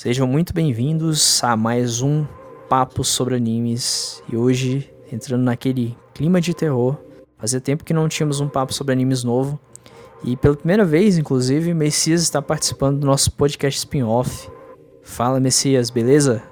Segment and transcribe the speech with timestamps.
[0.00, 2.24] Sejam muito bem-vindos a mais um
[2.68, 4.22] Papo sobre Animes.
[4.32, 6.96] E hoje, entrando naquele clima de terror,
[7.36, 9.58] fazia tempo que não tínhamos um papo sobre animes novo.
[10.22, 14.48] E pela primeira vez, inclusive, Messias está participando do nosso podcast spin-off.
[15.02, 16.44] Fala, Messias, beleza?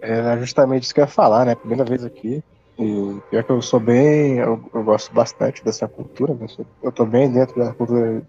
[0.00, 1.54] É justamente isso que eu ia falar, né?
[1.54, 2.42] Primeira vez aqui.
[2.78, 4.38] E pior que eu sou bem.
[4.38, 6.46] Eu, eu gosto bastante dessa cultura, né?
[6.82, 8.26] Eu tô bem dentro da cultura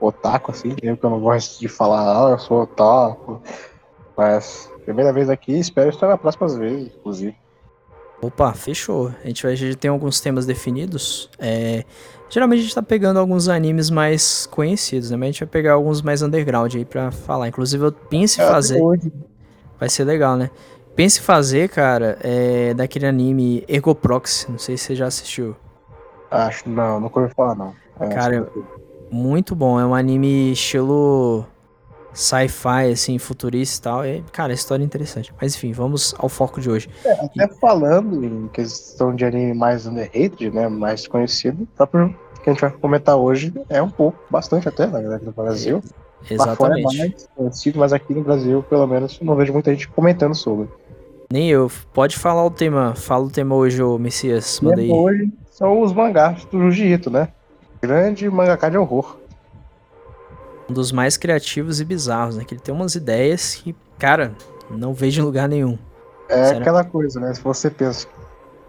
[0.00, 3.42] otaku, assim, mesmo que eu não gosto de falar, ah, eu sou otaku.
[4.20, 7.34] Mas, primeira vez aqui, espero estar na próxima vez, inclusive.
[8.20, 9.10] Opa, fechou.
[9.24, 11.30] A gente vai tem alguns temas definidos.
[11.38, 11.84] É,
[12.28, 15.16] geralmente a gente tá pegando alguns animes mais conhecidos, né?
[15.16, 17.48] Mas a gente vai pegar alguns mais underground aí pra falar.
[17.48, 18.78] Inclusive, eu penso em é, fazer.
[19.78, 20.50] Vai ser legal, né?
[20.94, 24.50] Pense em fazer, cara, é daquele anime Ergo Proxy.
[24.50, 25.56] Não sei se você já assistiu.
[26.30, 27.74] Acho, não, nunca ouvi falar, não.
[27.98, 28.46] É, cara,
[29.10, 29.80] muito bom.
[29.80, 31.46] É um anime estilo
[32.12, 34.06] sci-fi, assim, futurista e tal.
[34.06, 35.32] E, cara, história é interessante.
[35.40, 36.88] Mas enfim, vamos ao foco de hoje.
[37.04, 37.60] É, até e...
[37.60, 40.68] falando em questão de anime mais underrated, né?
[40.68, 44.86] Mais conhecido, tá por que a gente vai comentar hoje é um pouco, bastante até,
[44.86, 45.82] na verdade, no Brasil.
[46.28, 46.96] É, exatamente.
[46.96, 50.68] É mais conhecido, mas aqui no Brasil, pelo menos, não vejo muita gente comentando sobre.
[51.30, 51.70] Nem eu.
[51.92, 52.94] Pode falar o tema.
[52.96, 54.60] Fala o tema hoje, ô Messias.
[54.60, 54.90] Manda aí.
[54.90, 57.28] Hoje são os mangás do Jiu-Jitsu, né?
[57.80, 59.19] Grande mangaka de horror.
[60.70, 62.44] Um dos mais criativos e bizarros, né?
[62.44, 64.32] Que ele tem umas ideias que, cara,
[64.70, 65.76] não vejo em lugar nenhum.
[66.28, 66.60] É Sério?
[66.60, 67.34] aquela coisa, né?
[67.34, 68.06] Se você pensa,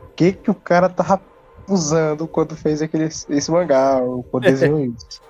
[0.03, 1.21] o que que o cara tava
[1.69, 4.01] usando quando fez aquele, esse mangá,
[4.41, 5.21] desenhou isso?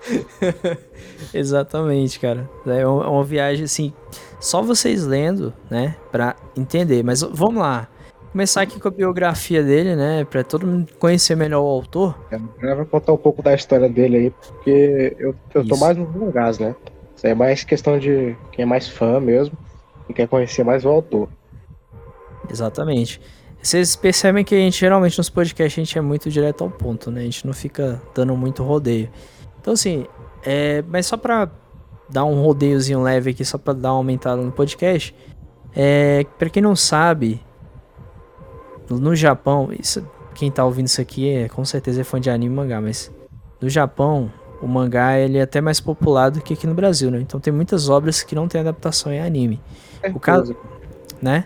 [1.33, 2.49] Exatamente, cara.
[2.65, 3.93] É é uma viagem, assim,
[4.39, 7.03] só vocês lendo, né, pra entender.
[7.03, 7.89] Mas vamos lá
[8.31, 10.23] começar aqui com a biografia dele, né?
[10.25, 12.17] Pra todo mundo conhecer melhor o autor.
[12.61, 16.13] Eu vou contar um pouco da história dele aí, porque eu, eu tô mais nos
[16.15, 16.75] mangás, né?
[17.15, 19.57] Isso é mais questão de quem é mais fã mesmo
[20.09, 21.29] e quer conhecer mais o autor.
[22.49, 23.21] Exatamente.
[23.61, 27.11] Vocês percebem que a gente geralmente nos podcasts a gente é muito direto ao ponto,
[27.11, 27.21] né?
[27.21, 29.09] A gente não fica dando muito rodeio.
[29.59, 30.07] Então assim,
[30.43, 31.49] é, mas só pra
[32.09, 35.15] dar um rodeiozinho leve aqui, só pra dar uma aumentada no podcast,
[35.75, 37.39] é, pra quem não sabe,
[38.99, 42.53] no Japão, isso, quem tá ouvindo isso aqui é, com certeza é fã de anime
[42.53, 43.11] e mangá, mas
[43.59, 44.31] no Japão
[44.61, 47.19] o mangá ele é até mais popular do que aqui no Brasil, né?
[47.19, 49.59] Então tem muitas obras que não tem adaptação em anime.
[50.13, 50.55] O caso,
[51.21, 51.45] né?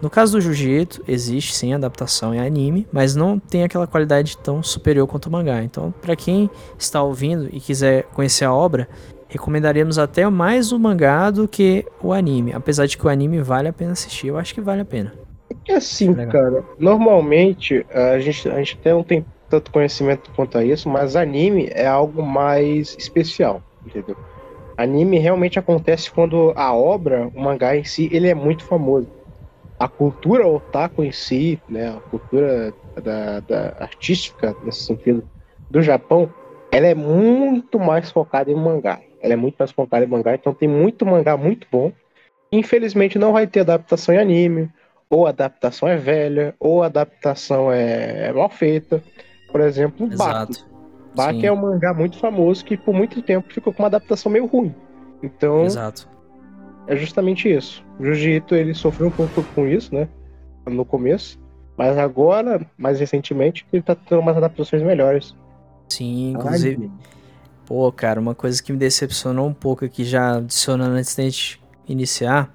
[0.00, 4.62] No caso do Jiu-Jitsu, existe sim adaptação em anime, mas não tem aquela qualidade tão
[4.62, 5.62] superior quanto o mangá.
[5.64, 8.88] Então, para quem está ouvindo e quiser conhecer a obra,
[9.28, 12.52] recomendaríamos até mais o mangá do que o anime.
[12.52, 15.12] Apesar de que o anime vale a pena assistir, eu acho que vale a pena.
[15.68, 20.64] É assim, cara, normalmente a gente, a gente até não tem tanto conhecimento quanto a
[20.64, 24.16] isso, mas anime é algo mais especial, entendeu?
[24.76, 29.08] Anime realmente acontece quando a obra, o mangá em si, ele é muito famoso.
[29.78, 32.72] A cultura otaku em si, né, a cultura
[33.02, 35.22] da, da artística, nesse sentido,
[35.70, 36.32] do Japão,
[36.70, 39.00] ela é muito mais focada em mangá.
[39.20, 41.92] Ela é muito mais focada em mangá, então tem muito mangá muito bom.
[42.52, 44.70] Infelizmente não vai ter adaptação em anime,
[45.10, 49.02] ou a adaptação é velha, ou a adaptação é, é mal feita.
[49.50, 50.64] Por exemplo, Baki.
[51.14, 54.46] Baki é um mangá muito famoso que por muito tempo ficou com uma adaptação meio
[54.46, 54.74] ruim.
[55.22, 56.08] Então, Exato.
[56.86, 57.84] é justamente isso.
[57.98, 60.08] O Jiu-Jitsu ele sofreu um pouco com isso, né?
[60.66, 61.40] No começo.
[61.76, 65.34] Mas agora, mais recentemente, ele tá tendo umas adaptações melhores.
[65.88, 66.90] Sim, inclusive.
[66.92, 67.06] Ai,
[67.64, 71.60] pô, cara, uma coisa que me decepcionou um pouco aqui, já adicionando antes da gente
[71.88, 72.52] iniciar,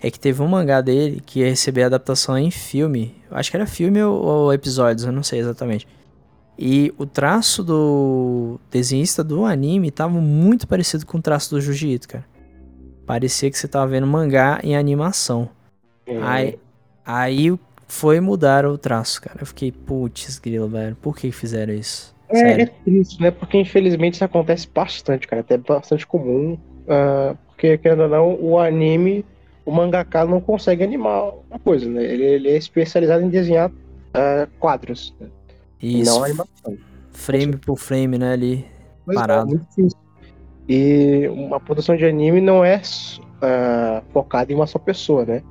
[0.00, 3.14] é que teve um mangá dele que ia receber adaptação em filme.
[3.30, 5.86] Acho que era filme ou, ou episódios, eu não sei exatamente.
[6.58, 12.08] E o traço do desenhista do anime tava muito parecido com o traço do Jiu-Jitsu,
[12.08, 12.24] cara.
[13.06, 15.48] Parecia que você tava vendo mangá em animação.
[16.06, 16.22] Uhum.
[16.22, 16.58] Aí,
[17.06, 19.38] aí foi mudar o traço, cara.
[19.40, 20.96] Eu fiquei, putz, grilo, velho.
[20.96, 22.14] Por que fizeram isso?
[22.28, 23.30] É, é, triste, né?
[23.30, 25.40] Porque infelizmente isso acontece bastante, cara.
[25.40, 26.58] Até bastante comum.
[26.84, 29.24] Uh, porque, querendo ou não, o anime
[29.68, 32.02] o mangaka não consegue animar a coisa, né?
[32.02, 35.14] Ele, ele é especializado em desenhar uh, quadros.
[35.20, 35.28] Né?
[35.82, 36.10] Isso.
[36.10, 36.78] Não animação.
[37.12, 38.32] Frame por frame, né?
[38.32, 38.64] Ali
[39.04, 39.54] pois é, parado.
[39.54, 39.98] É, difícil.
[40.66, 45.42] E uma produção de anime não é uh, focada em uma só pessoa, né?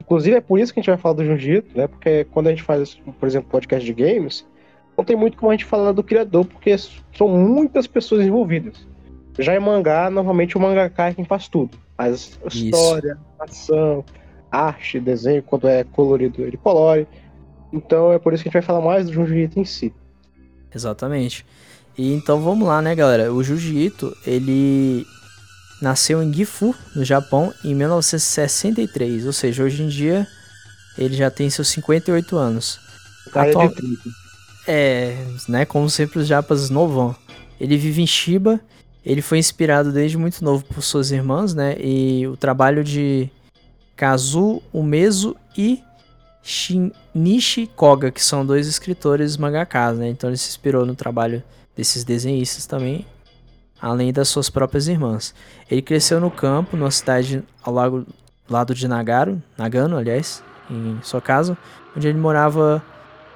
[0.00, 1.86] Inclusive é por isso que a gente vai falar do Jiu-Jitsu, né?
[1.86, 4.44] Porque quando a gente faz, por exemplo, podcast de games,
[4.98, 8.84] não tem muito como a gente falar do criador, porque são muitas pessoas envolvidas.
[9.38, 11.78] Já em mangá, normalmente o mangaka é quem faz tudo.
[11.96, 14.04] Faz história, ação,
[14.50, 17.06] arte, desenho, quando é colorido ele colore.
[17.72, 19.94] Então é por isso que a gente vai falar mais do Jiu-Jitsu em si.
[20.74, 21.44] Exatamente.
[21.96, 23.32] E então vamos lá, né, galera?
[23.32, 25.06] O Jiu-Jitsu, ele
[25.80, 29.26] nasceu em Gifu, no Japão, em 1963.
[29.26, 30.26] Ou seja, hoje em dia
[30.96, 32.80] ele já tem seus 58 anos.
[33.34, 33.72] Atual...
[34.66, 35.16] É,
[35.48, 35.64] né?
[35.64, 37.16] Como sempre os japas novão.
[37.58, 38.60] Ele vive em Shiba.
[39.04, 41.76] Ele foi inspirado desde muito novo por suas irmãs, né?
[41.78, 43.28] E o trabalho de
[43.96, 45.82] Kazu Umezu e
[46.42, 50.08] Shinichi Koga, que são dois escritores mangakas, né?
[50.08, 51.42] Então ele se inspirou no trabalho
[51.76, 53.06] desses desenhistas também,
[53.80, 55.34] além das suas próprias irmãs.
[55.70, 58.06] Ele cresceu no campo, numa cidade ao lago,
[58.48, 61.56] lado de Nagaro, Nagano, aliás, em sua casa,
[61.96, 62.82] onde ele morava.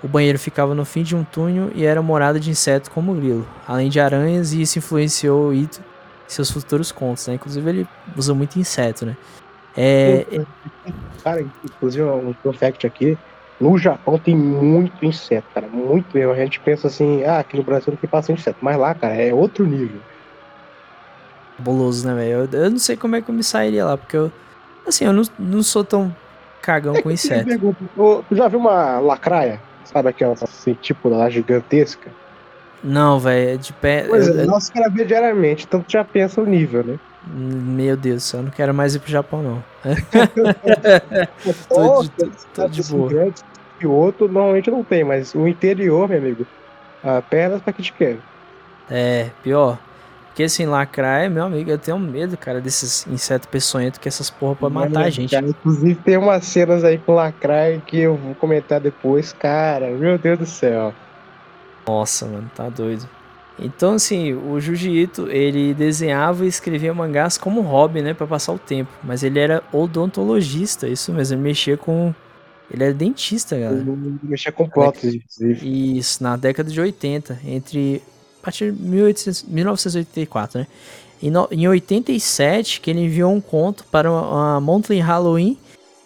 [0.03, 3.15] O banheiro ficava no fim de um túnel e era morada de insetos como o
[3.15, 7.35] grilo, além de aranhas, e isso influenciou Ito em seus futuros contos, né?
[7.35, 9.17] Inclusive ele usa muito inseto, né?
[9.77, 10.27] É...
[11.23, 13.17] Cara, inclusive um fact aqui,
[13.61, 16.33] no Japão tem muito inseto, cara, muito mesmo.
[16.33, 19.15] A gente pensa assim, ah, aqui no Brasil não tem bastante inseto, mas lá, cara,
[19.15, 20.01] é outro nível.
[21.59, 22.49] Boloso, né, velho?
[22.53, 24.31] Eu, eu, não sei como é que eu me sairia lá, porque eu,
[24.87, 26.15] assim, eu não, não sou tão
[26.61, 27.49] cagão é com inseto.
[28.29, 29.61] Tu já viu uma lacraia?
[29.87, 32.11] Sabe aquela assim, tipo lá gigantesca?
[32.83, 34.05] Não, velho, é de pé.
[34.09, 36.99] Pois é, nossa cara vê diariamente, tu já pensa o nível, né?
[37.27, 39.65] Meu Deus, eu não quero mais ir pro Japão, não.
[41.69, 43.33] tô, de, tô, de boa.
[43.81, 46.47] E o outro normalmente não tem, mas o interior, meu amigo,
[47.03, 48.19] apenas pra que te quer.
[48.89, 49.79] É, pior.
[50.37, 54.55] Porque assim, lacraia, meu amigo, eu tenho medo, cara, desses insetos peçonhentos que essas porra
[54.55, 55.31] podem matar a gente.
[55.31, 60.19] Cara, inclusive tem umas cenas aí com lacraia que eu vou comentar depois, cara, meu
[60.19, 60.93] Deus do céu.
[61.89, 63.09] Nossa, mano, tá doido.
[63.59, 68.59] Então, assim, o Jiu-Jitsu, ele desenhava e escrevia mangás como hobby, né, para passar o
[68.59, 68.91] tempo.
[69.03, 72.15] Mas ele era odontologista, isso mesmo, ele mexia com...
[72.71, 73.81] Ele era dentista, galera.
[73.81, 75.97] Ele mexia com prótese, inclusive.
[75.97, 78.03] Isso, na década de 80, entre...
[78.47, 80.67] Partir de 1800, 1984, né?
[81.21, 85.59] E no, em 87, que ele enviou um conto para a Monthly Halloween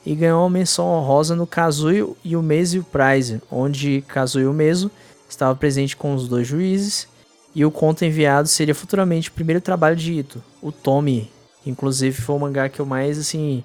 [0.06, 4.90] e ganhou uma menção honrosa no Kazuyo e o Mesio Prize, onde Kazuyo Meso
[5.28, 7.06] estava presente com os dois juízes
[7.54, 11.31] e o conto enviado seria futuramente o primeiro trabalho de Ito, o Tommy.
[11.66, 13.62] Inclusive foi o mangá que eu mais assim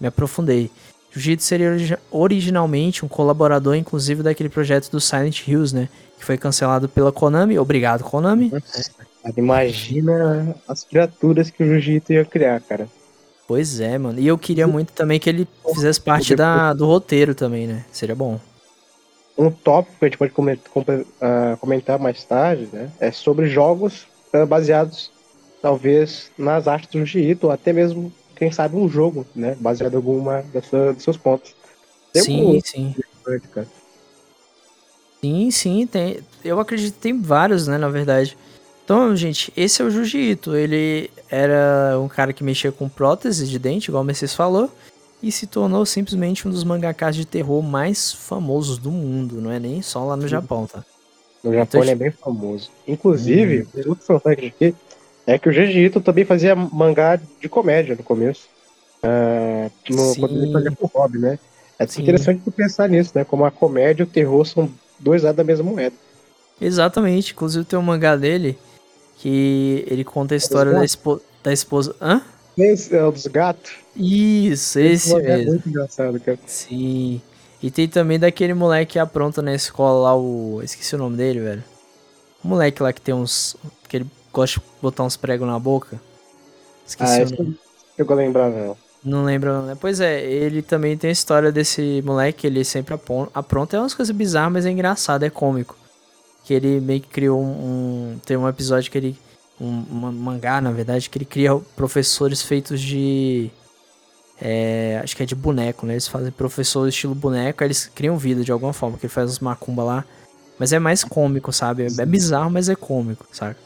[0.00, 0.68] me aprofundei.
[1.20, 5.88] Jujutsu seria originalmente um colaborador, inclusive, daquele projeto do Silent Hills, né?
[6.18, 7.58] Que foi cancelado pela Konami.
[7.58, 8.52] Obrigado, Konami.
[9.36, 12.88] imagina as criaturas que o Jujutsu ia criar, cara.
[13.48, 14.18] Pois é, mano.
[14.18, 17.84] E eu queria muito também que ele fizesse parte da, do roteiro também, né?
[17.92, 18.40] Seria bom
[19.36, 24.46] um tópico que a gente pode ah, comentar mais tarde, né, é sobre jogos ah,
[24.46, 25.10] baseados,
[25.60, 29.96] talvez, nas artes do Jiu-Jitsu, ou até mesmo, quem sabe, um jogo, né, baseado em
[29.96, 31.54] alguma dessa, dos seus pontos.
[32.12, 32.60] Tem sim, um...
[32.60, 32.94] sim.
[35.20, 36.20] Sim, sim, tem.
[36.44, 38.36] Eu acredito que tem vários, né, na verdade.
[38.84, 40.54] Então, gente, esse é o Jiu-Jitsu.
[40.54, 44.70] Ele era um cara que mexia com prótese de dente, igual o Messias falou
[45.22, 49.58] e se tornou simplesmente um dos mangakas de terror mais famosos do mundo, não é
[49.58, 50.28] nem só lá no.
[50.28, 50.84] Japão, tá?
[51.42, 52.70] No Japão então, ele é bem famoso.
[52.86, 53.88] Inclusive, hum.
[53.88, 54.74] outro fun fact aqui
[55.26, 58.48] é que o Jiu-Jitsu também fazia mangá de comédia no começo.
[59.02, 61.38] Uh, no, quando ele fazia por hobby, né?
[61.78, 62.02] É Sim.
[62.02, 63.24] interessante tu pensar nisso, né?
[63.24, 65.94] Como a comédia e o terror são dois lados da mesma moeda.
[66.60, 67.32] Exatamente.
[67.32, 68.56] Inclusive tem um mangá dele
[69.18, 71.94] que ele conta a história da, espo da esposa.
[72.00, 72.22] Hã?
[72.56, 73.72] Esse é o dos gatos?
[73.94, 75.28] Isso, esse, esse mesmo.
[75.28, 76.38] É muito engraçado, cara.
[76.46, 77.20] Sim.
[77.62, 80.60] E tem também daquele moleque que apronta na escola lá, o.
[80.62, 81.64] Esqueci o nome dele, velho.
[82.42, 83.56] O moleque lá que tem uns.
[83.88, 84.06] que ele
[84.36, 85.98] gosta de botar uns pregos na boca.
[86.86, 87.58] Esqueci ah, o nome.
[87.96, 88.76] Eu vou lembrar, não.
[89.02, 89.76] Não lembro, né?
[89.80, 92.94] Pois é, ele também tem a história desse moleque, ele sempre
[93.32, 93.76] apronta.
[93.76, 95.76] É umas coisas bizarras, mas é engraçado, é cômico.
[96.44, 98.14] Que ele meio que criou um.
[98.14, 99.18] um tem um episódio que ele
[99.60, 103.50] um, um mangá, na verdade, que ele cria professores feitos de.
[104.40, 105.94] É, acho que é de boneco, né?
[105.94, 109.30] Eles fazem professor estilo boneco, aí eles criam vida de alguma forma, que ele faz
[109.30, 110.04] uns macumba lá.
[110.58, 111.84] Mas é mais cômico, sabe?
[111.84, 113.56] É, é bizarro, mas é cômico, sabe?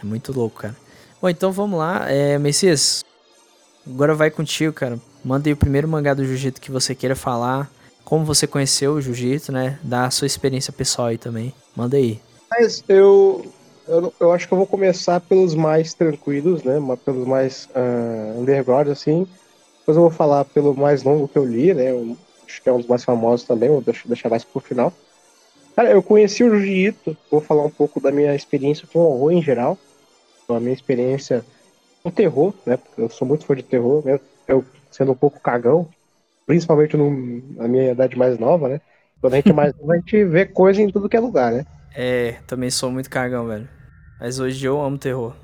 [0.00, 0.76] É muito louco, cara.
[1.20, 2.10] Bom, então vamos lá.
[2.10, 3.04] É, Messias,
[3.86, 4.98] agora vai contigo, cara.
[5.24, 7.70] Manda aí o primeiro mangá do Jiu-Jitsu que você queira falar.
[8.04, 9.78] Como você conheceu o Jiu-Jitsu, né?
[9.82, 11.52] Dá a sua experiência pessoal aí também.
[11.76, 12.20] Manda aí.
[12.50, 13.44] Mas eu,
[13.86, 16.78] eu, eu, acho que eu vou começar pelos mais tranquilos, né?
[17.04, 19.26] Pelos mais uh, underground, assim.
[19.80, 21.90] Depois eu vou falar pelo mais longo que eu li, né?
[21.90, 22.16] Eu,
[22.48, 24.92] acho que é um dos mais famosos também, vou deixar mais pro final.
[25.76, 29.32] Cara, eu conheci o Jiu-Jitsu, vou falar um pouco da minha experiência com o horror
[29.32, 29.78] em geral.
[30.48, 31.44] A minha experiência
[32.02, 32.76] com terror, né?
[32.76, 34.18] Porque eu sou muito fã de terror, né?
[34.46, 35.88] Eu sendo um pouco cagão,
[36.46, 37.10] principalmente no,
[37.54, 38.80] na minha idade mais nova, né?
[39.20, 41.52] Quando a gente é mais nova, a gente vê coisa em tudo que é lugar,
[41.52, 41.66] né?
[41.94, 43.68] É, também sou muito cagão, velho.
[44.20, 45.34] Mas hoje eu amo terror.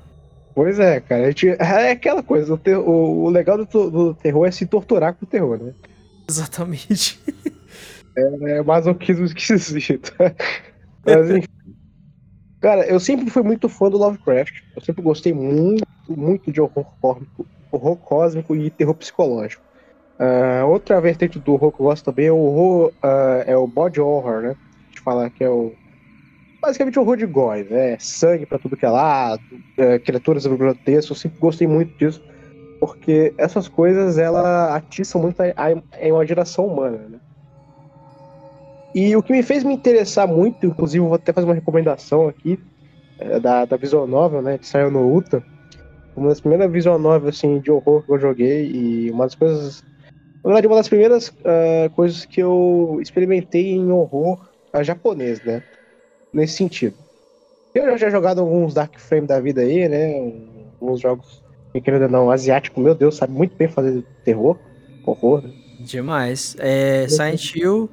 [0.55, 1.23] Pois é, cara.
[1.23, 4.65] A gente, é aquela coisa, o, ter, o, o legal do, do, terror é se
[4.65, 5.73] torturar com o terror, né?
[6.27, 7.19] Exatamente.
[8.17, 10.13] É, é masoquismo esquisito.
[11.05, 11.44] Mas enfim.
[12.65, 14.61] Cara, eu sempre fui muito fã do Lovecraft.
[14.75, 19.61] Eu sempre gostei muito, muito de horror cósmico, horror cósmico e terror psicológico.
[20.19, 23.67] Uh, outra vertente do horror que eu gosto também é o horror, uh, é o
[23.67, 24.49] body horror, né?
[24.49, 25.73] A gente fala que é o
[26.59, 27.97] basicamente horror de gore, né?
[27.99, 29.43] Sangue para tudo que é lado,
[29.77, 31.11] é, criaturas grotescas.
[31.11, 32.19] Eu sempre gostei muito disso,
[32.79, 37.19] porque essas coisas ela atiçam muito a, a, a imaginação humana, né?
[38.95, 42.57] E o que me fez me interessar muito, inclusive vou até fazer uma recomendação aqui,
[43.19, 45.43] é, da, da Visual Novel, né, que saiu no UTA.
[46.15, 49.83] Uma das primeiras Visual Novel, assim, de horror que eu joguei e uma das coisas...
[50.41, 55.61] Na verdade, uma das primeiras uh, coisas que eu experimentei em horror uh, japonês, né,
[56.31, 56.95] nesse sentido.
[57.73, 60.31] Eu já tinha jogado alguns Dark Frame da vida aí, né,
[60.79, 61.43] alguns jogos,
[61.83, 64.57] querendo ou não, asiático, meu Deus, sabe muito bem fazer terror,
[65.05, 65.51] horror, né?
[65.81, 66.55] Demais.
[66.59, 67.89] É, Silent Hill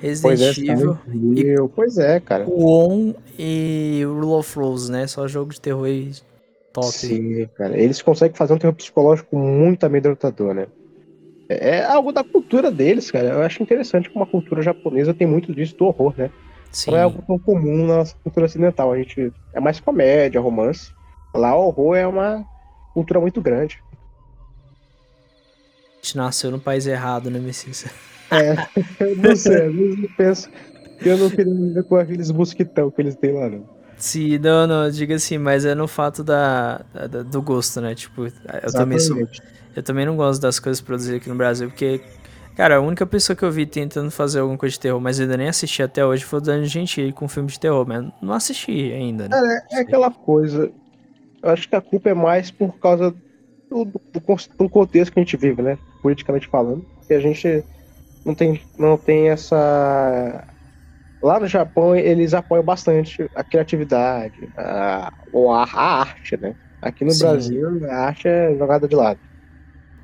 [0.00, 0.98] Resident pois é, Evil.
[1.36, 2.46] E pois é, cara.
[2.48, 5.06] On e Rule of Rose, né?
[5.06, 6.12] Só jogo de terror aí
[6.72, 6.92] top.
[6.92, 7.78] Sim, cara.
[7.78, 10.66] Eles conseguem fazer um terror psicológico muito amedrontador, né?
[11.48, 13.28] É, é algo da cultura deles, cara.
[13.28, 16.30] Eu acho interessante como a cultura japonesa tem muito disso do horror, né?
[16.72, 16.92] Sim.
[16.92, 18.92] Não é algo tão comum na nossa cultura ocidental.
[18.92, 20.92] A gente é mais comédia, romance.
[21.34, 22.44] Lá o horror é uma
[22.94, 23.82] cultura muito grande.
[25.92, 27.84] A gente nasceu no país errado, né, Messias?
[28.30, 28.54] É,
[29.16, 30.50] não sei, às vezes eu penso
[31.00, 33.80] que eu não queria viver com aqueles mosquitão que eles têm lá, não.
[33.96, 37.94] Sim, não, não, diga assim, mas é no fato da, da do gosto, né?
[37.94, 39.16] Tipo, eu também sou,
[39.76, 42.00] eu também não gosto das coisas produzidas aqui no Brasil, porque,
[42.56, 45.36] cara, a única pessoa que eu vi tentando fazer alguma coisa de terror, mas ainda
[45.36, 48.90] nem assisti até hoje, foi o Dani Gentili com filme de terror, mas não assisti
[48.90, 49.62] ainda, né?
[49.70, 50.70] É, é aquela coisa,
[51.42, 53.14] eu acho que a culpa é mais por causa
[53.68, 54.00] do, do,
[54.58, 55.76] do contexto que a gente vive, né?
[56.00, 57.62] Politicamente falando, que a gente
[58.24, 60.46] não tem, não tem essa.
[61.22, 66.54] Lá no Japão, eles apoiam bastante a criatividade, a, a, a arte, né?
[66.80, 67.24] Aqui no Sim.
[67.24, 69.20] Brasil, a arte é jogada de lado.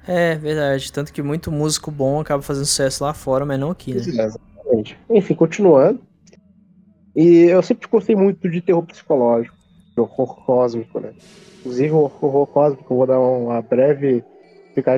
[0.07, 0.93] É, verdade.
[0.93, 4.01] Tanto que muito músico bom acaba fazendo sucesso lá fora, mas não aqui, né?
[4.01, 4.99] É, exatamente.
[5.11, 6.01] Enfim, continuando.
[7.15, 9.57] E eu sempre gostei muito de terror psicológico,
[9.95, 11.15] de horror cósmico, né?
[11.61, 14.23] Inclusive, o horror cósmico, vou dar uma breve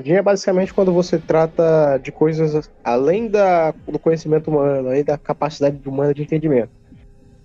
[0.06, 5.88] É basicamente quando você trata de coisas além da, do conhecimento humano, além da capacidade
[5.88, 6.70] humana de entendimento.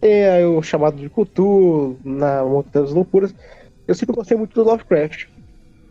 [0.02, 3.36] Tem aí o chamado de Cthulhu, na Montanha das Loucuras.
[3.88, 5.28] Eu sempre gostei muito do Lovecraft.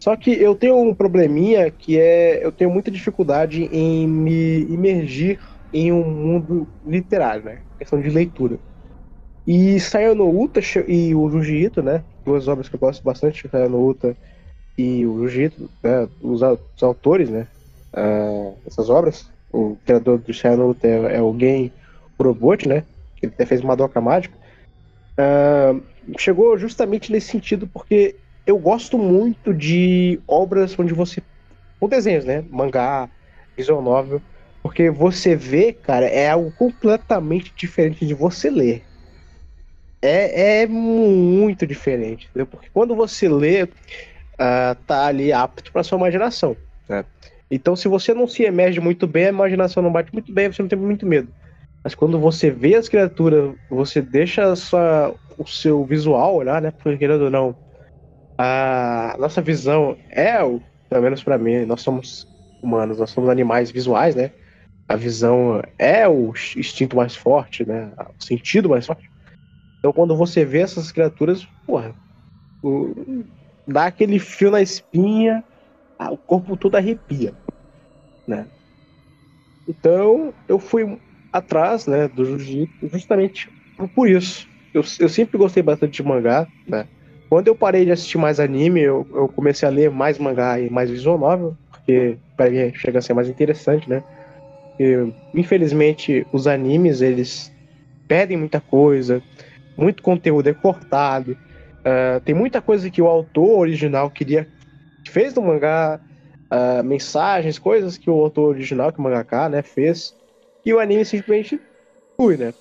[0.01, 5.39] Só que eu tenho um probleminha que é eu tenho muita dificuldade em me imergir
[5.73, 7.61] em um mundo literário, né?
[7.79, 8.59] Questão de leitura.
[9.47, 12.03] E Sayo no Uta e o Junji Ito, né?
[12.25, 14.17] Duas obras que eu gosto bastante, Sayo no Uta
[14.77, 17.47] e o Jiu-Jitsu, né, os, os, autores, né,
[17.93, 21.73] uh, dessas obras, o criador do Shadow é, é o Gen
[22.19, 22.85] Urobot, né,
[23.17, 24.35] que ele até fez uma doca mágica,
[25.19, 25.83] uh,
[26.19, 31.23] chegou justamente nesse sentido porque eu gosto muito de obras onde você,
[31.79, 33.09] com desenhos, né, mangá,
[33.57, 34.21] visual novel,
[34.63, 38.83] porque você vê, cara, é algo completamente diferente de você ler.
[40.01, 42.47] É, é muito diferente, entendeu?
[42.47, 43.69] Porque quando você lê,
[44.43, 46.57] uh, tá ali apto para sua imaginação.
[46.89, 47.05] Né?
[47.51, 50.63] Então, se você não se emerge muito bem, a imaginação não bate muito bem, você
[50.63, 51.33] não tem muito medo.
[51.85, 56.71] Mas quando você vê as criaturas, você deixa sua, o seu visual olhar, né?
[56.71, 57.57] Porque querendo ou não,
[58.39, 60.39] a nossa visão é,
[60.89, 62.27] pelo menos para mim, nós somos
[62.63, 64.31] humanos, nós somos animais visuais, né?
[64.89, 67.93] A visão é o instinto mais forte, né?
[68.19, 69.11] O sentido mais forte.
[69.79, 71.95] Então, quando você vê essas criaturas, porra,
[73.67, 75.45] dá aquele fio na espinha,
[76.11, 77.35] o corpo todo arrepia,
[78.27, 78.47] né?
[79.69, 80.99] Então eu fui
[81.33, 83.49] atrás, né, do jiu-jitsu justamente
[83.95, 84.47] por isso.
[84.75, 86.87] Eu, eu sempre gostei bastante de mangá, né?
[87.29, 90.69] Quando eu parei de assistir mais anime, eu, eu comecei a ler mais mangá e
[90.69, 94.03] mais visual novel, porque para mim chega a ser mais interessante, né?
[95.35, 97.51] Infelizmente, os animes, eles
[98.09, 99.23] perdem muita coisa,
[99.77, 101.37] muito conteúdo é cortado,
[101.83, 104.49] Uh, tem muita coisa que o autor original queria.
[105.09, 106.01] fez no mangá,
[106.51, 110.17] uh, mensagens, coisas que o autor original, que o mangaka, né, fez.
[110.65, 111.61] E o anime simplesmente
[112.17, 112.55] fui, né?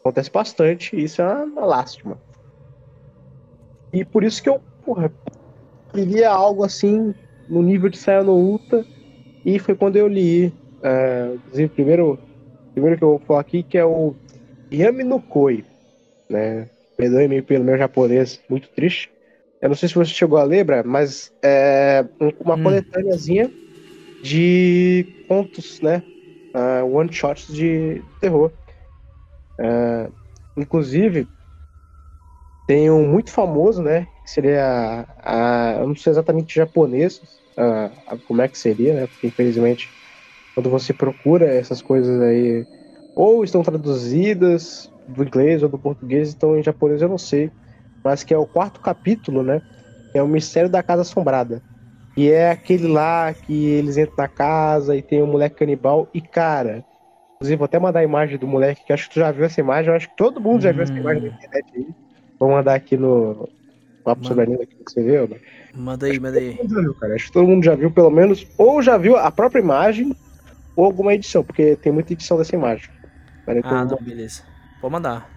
[0.00, 2.18] Acontece bastante, e isso é uma, uma lástima.
[3.92, 5.10] E por isso que eu, porra,
[5.92, 7.14] queria algo assim
[7.48, 8.84] no nível de Saia no Ulta.
[9.44, 10.52] E foi quando eu li.
[10.78, 12.18] Uh, primeiro,
[12.72, 14.14] primeiro que eu vou falar aqui, que é o
[14.70, 15.64] Yami no Koi,
[16.28, 16.68] né?
[16.96, 19.12] Perdoe-me pelo meu japonês muito triste.
[19.60, 22.04] Eu não sei se você chegou a ler, Bra, mas é
[22.40, 22.62] uma hum.
[22.62, 23.52] coletâneazinha
[24.22, 26.02] de contos, né?
[26.54, 28.52] Uh, one shots de terror.
[29.58, 30.12] Uh,
[30.56, 31.28] inclusive,
[32.66, 34.06] tem um muito famoso, né?
[34.24, 35.06] Que seria.
[35.18, 37.18] A, eu não sei exatamente japonês,
[37.58, 39.06] uh, como é que seria, né?
[39.06, 39.92] Porque infelizmente,
[40.54, 42.66] quando você procura essas coisas aí,
[43.14, 47.50] ou estão traduzidas do inglês ou do português, então em japonês eu não sei.
[48.02, 49.60] Mas que é o quarto capítulo, né?
[50.14, 51.62] É o Mistério da Casa Assombrada.
[52.16, 56.08] E é aquele lá que eles entram na casa e tem um moleque canibal.
[56.14, 56.82] E, cara,
[57.34, 59.60] inclusive, vou até mandar a imagem do moleque, que acho que tu já viu essa
[59.60, 59.90] imagem.
[59.90, 60.98] Eu acho que todo mundo já viu essa hum.
[60.98, 61.88] imagem na internet aí.
[62.38, 63.48] Vou mandar aqui no
[64.02, 65.28] Papo sobre a Língua que você viu.
[65.28, 65.36] Né?
[65.74, 66.58] Manda aí, manda aí.
[66.64, 67.14] Viu, cara.
[67.14, 70.16] Acho que todo mundo já viu, pelo menos, ou já viu a própria imagem,
[70.74, 72.88] ou alguma edição, porque tem muita edição dessa imagem.
[73.64, 74.42] Ah, não, beleza.
[74.80, 75.30] Vou mandar.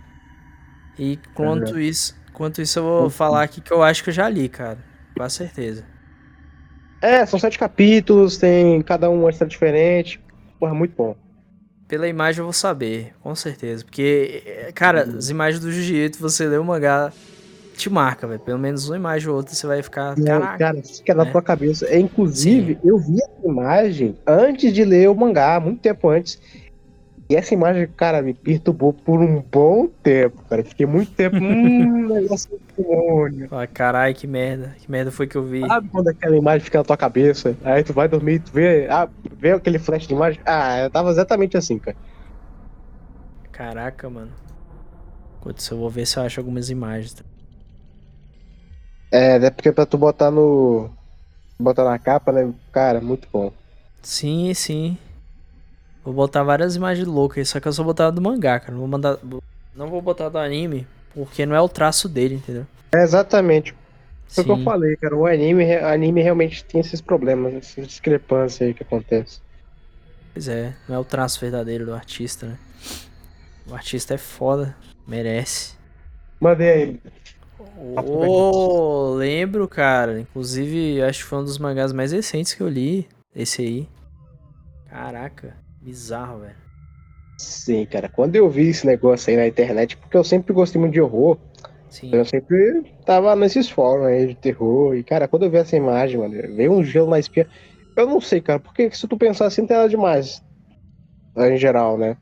[0.97, 4.27] E quanto isso, quanto isso eu vou falar aqui que eu acho que eu já
[4.27, 4.79] li, cara.
[5.17, 5.85] Com certeza.
[7.01, 10.21] É, são sete capítulos, tem cada um uma história diferente.
[10.59, 11.15] Porra, muito bom.
[11.87, 13.83] Pela imagem eu vou saber, com certeza.
[13.83, 15.17] Porque, cara, uhum.
[15.17, 17.11] as imagens do Jiu-Jitsu, você lê o mangá,
[17.75, 18.39] te marca, velho.
[18.41, 20.15] Pelo menos uma imagem ou outra você vai ficar.
[20.15, 21.31] Caraca, cara, fica na né?
[21.31, 21.85] tua cabeça.
[21.87, 22.87] É, inclusive, Sim.
[22.87, 26.39] eu vi essa imagem antes de ler o mangá, muito tempo antes.
[27.29, 30.63] E essa imagem, cara, me perturbou por um bom tempo, cara.
[30.63, 31.37] Fiquei muito tempo.
[31.39, 33.47] hum, negócio demônio.
[33.51, 34.75] Ah, caralho, que merda.
[34.79, 35.67] Que merda foi que eu vi.
[35.67, 37.55] Sabe quando aquela imagem fica na tua cabeça?
[37.63, 39.07] Aí tu vai dormir e tu vê, ah,
[39.37, 40.41] vê aquele flash de imagem?
[40.43, 41.95] Ah, eu tava exatamente assim, cara.
[43.51, 44.31] Caraca, mano.
[45.39, 47.15] Enquanto eu vou ver se eu acho algumas imagens.
[49.11, 50.89] É, é porque pra tu botar no.
[51.59, 52.51] Botar na capa, né?
[52.71, 53.51] Cara, muito bom.
[54.01, 54.97] Sim, sim.
[56.09, 58.71] Vou botar várias imagens loucas, só que eu só vou botar do mangá, cara.
[58.71, 59.19] Não vou mandar.
[59.75, 62.65] Não vou botar do anime, porque não é o traço dele, entendeu?
[62.95, 63.75] É exatamente.
[64.27, 65.15] Foi o que eu falei, cara.
[65.15, 69.39] O anime, anime realmente tem esses problemas, essas discrepâncias aí que acontecem.
[70.33, 72.57] Pois é, não é o traço verdadeiro do artista, né?
[73.67, 74.75] O artista é foda,
[75.07, 75.75] merece.
[76.39, 76.99] Mandei aí.
[78.03, 80.21] Oh, lembro, cara.
[80.21, 83.07] Inclusive, acho que foi um dos mangás mais recentes que eu li.
[83.35, 83.89] Esse aí.
[84.89, 85.68] Caraca.
[85.81, 86.55] Bizarro, velho.
[87.39, 88.09] Sim, cara.
[88.09, 91.37] Quando eu vi esse negócio aí na internet, porque eu sempre gostei muito de horror,
[91.89, 92.13] Sim.
[92.13, 94.95] eu sempre tava nesses fóruns aí de terror.
[94.95, 97.47] E, cara, quando eu vi essa imagem, mano, veio um gelo na espinha.
[97.95, 100.43] Eu não sei, cara, porque se tu pensar assim, não tem nada demais.
[101.37, 102.17] Em geral, né?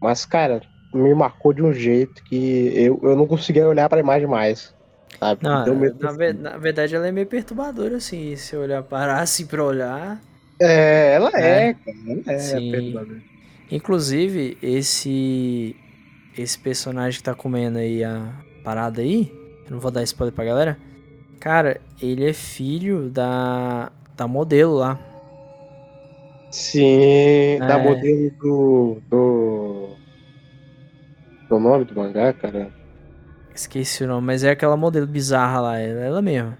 [0.00, 0.60] Mas, cara,
[0.92, 4.74] me marcou de um jeito que eu, eu não conseguia olhar pra imagem mais.
[5.18, 5.42] Sabe?
[5.42, 5.64] Não,
[6.00, 8.34] na, ver, na, verdade, ela é meio perturbadora, assim.
[8.36, 10.20] Se eu olhar, parar assim pra olhar.
[10.60, 11.96] É, ela é, é cara.
[12.06, 13.22] Ela é Sim.
[13.70, 15.74] Inclusive, esse
[16.36, 19.32] esse personagem que tá comendo aí a parada aí,
[19.64, 20.78] eu não vou dar spoiler pra galera.
[21.38, 24.98] Cara, ele é filho da da modelo lá.
[26.50, 27.58] Sim, é.
[27.58, 29.96] da modelo do do
[31.50, 32.70] o nome do mangá, cara?
[33.54, 36.58] Esqueci o nome, mas é aquela modelo bizarra lá, ela, ela mesma.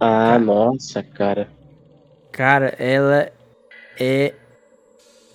[0.00, 0.38] Ah, cara.
[0.38, 1.59] nossa, cara.
[2.32, 3.30] Cara, ela
[3.98, 4.34] é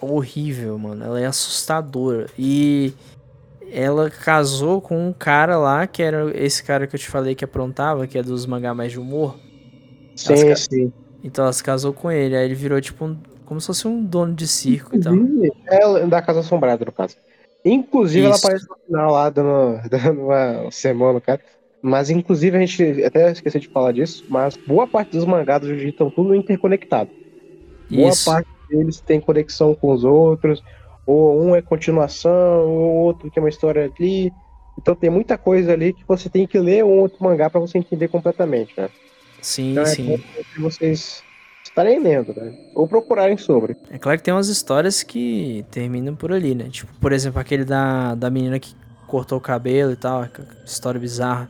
[0.01, 1.03] horrível, mano.
[1.03, 2.27] Ela é assustadora.
[2.37, 2.93] E
[3.71, 7.43] ela casou com um cara lá, que era esse cara que eu te falei que
[7.43, 9.37] aprontava, que é dos mangá mais de humor.
[10.15, 10.93] Sim, sim.
[11.23, 12.35] Então ela se casou com ele.
[12.35, 13.17] Aí ele virou tipo um.
[13.45, 15.13] Como se fosse um dono de circo e tal.
[15.67, 17.15] É da Casa Assombrada, no caso.
[17.63, 18.27] Inclusive, Isso.
[18.27, 21.41] ela aparece no final lá, dando, dando uma semana, cara.
[21.87, 25.67] Mas, inclusive, a gente até esqueceu de falar disso, mas boa parte dos mangás do
[25.67, 27.11] Jiu-Jitsu estão tudo interconectado.
[27.91, 28.25] Boa Isso.
[28.25, 30.63] parte deles tem conexão com os outros,
[31.05, 34.33] ou um é continuação, ou outro tem uma história ali.
[34.79, 37.77] Então tem muita coisa ali que você tem que ler um outro mangá para você
[37.77, 38.89] entender completamente, né?
[39.39, 40.13] Sim, então, é sim.
[40.13, 41.23] É vocês
[41.63, 42.51] estarem lendo, né?
[42.73, 43.77] Ou procurarem sobre.
[43.91, 46.67] É claro que tem umas histórias que terminam por ali, né?
[46.67, 48.73] Tipo, por exemplo, aquele da, da menina que
[49.05, 50.27] cortou o cabelo e tal,
[50.65, 51.47] história bizarra.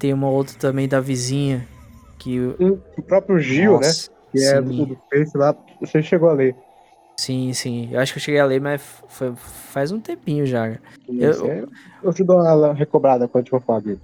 [0.00, 1.68] Tem uma outra também da vizinha.
[2.18, 2.40] Que...
[2.40, 3.86] O próprio Gil, né?
[3.86, 4.16] Nossa, né?
[4.32, 4.46] Que sim.
[4.46, 5.54] é do Face lá.
[5.78, 6.56] Você chegou a ler.
[7.18, 7.90] Sim, sim.
[7.92, 10.68] Eu acho que eu cheguei a ler, mas foi, faz um tempinho já.
[11.06, 11.64] Eu, é,
[12.02, 14.00] eu te dou uma recobrada quando eu for falar dele.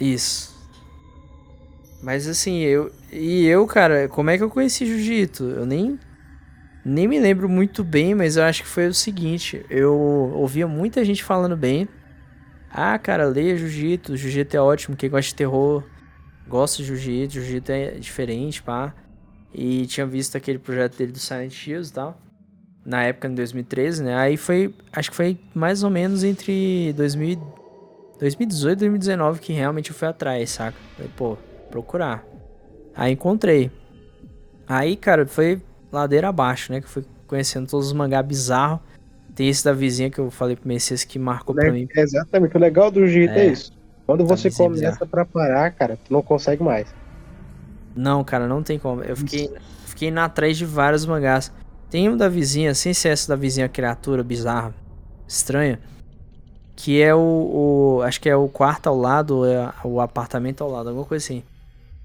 [0.00, 0.52] Isso.
[2.02, 2.90] Mas assim, eu.
[3.12, 5.44] E eu, cara, como é que eu conheci Jiu-Jitsu?
[5.44, 5.96] Eu nem.
[6.84, 9.94] Nem me lembro muito bem, mas eu acho que foi o seguinte: eu
[10.34, 11.88] ouvia muita gente falando bem
[12.76, 15.82] ah, cara, leia Jiu-Jitsu, Jiu-Jitsu é ótimo, quem gosta de terror
[16.46, 18.94] gosta de Jiu-Jitsu, Jiu-Jitsu é diferente, pá.
[19.52, 22.20] E tinha visto aquele projeto dele do Silent Hills e tal.
[22.84, 24.14] Na época, em 2013, né?
[24.14, 27.40] Aí foi, acho que foi mais ou menos entre 2000,
[28.20, 30.76] 2018, 2019 que realmente eu fui atrás, saca?
[30.94, 31.36] Falei, pô,
[31.70, 32.24] procurar.
[32.94, 33.70] Aí encontrei.
[34.68, 35.60] Aí, cara, foi
[35.90, 36.80] ladeira abaixo, né?
[36.80, 38.80] Que fui conhecendo todos os mangá bizarros.
[39.36, 41.86] Tem esse da vizinha que eu falei pro Messias que marcou pra mim.
[41.94, 43.70] Exatamente, o legal do jeito é, é isso.
[44.06, 45.06] Quando você começa bizarro.
[45.06, 46.88] pra parar, cara, tu não consegue mais.
[47.94, 49.02] Não, cara, não tem como.
[49.02, 49.52] Eu fiquei,
[49.84, 51.52] fiquei na atrás de vários mangás.
[51.90, 54.74] Tem um da vizinha, sem ser essa da vizinha criatura bizarra,
[55.28, 55.80] estranha.
[56.74, 60.70] Que é o, o, Acho que é o quarto ao lado, é o apartamento ao
[60.70, 61.42] lado, alguma coisa assim.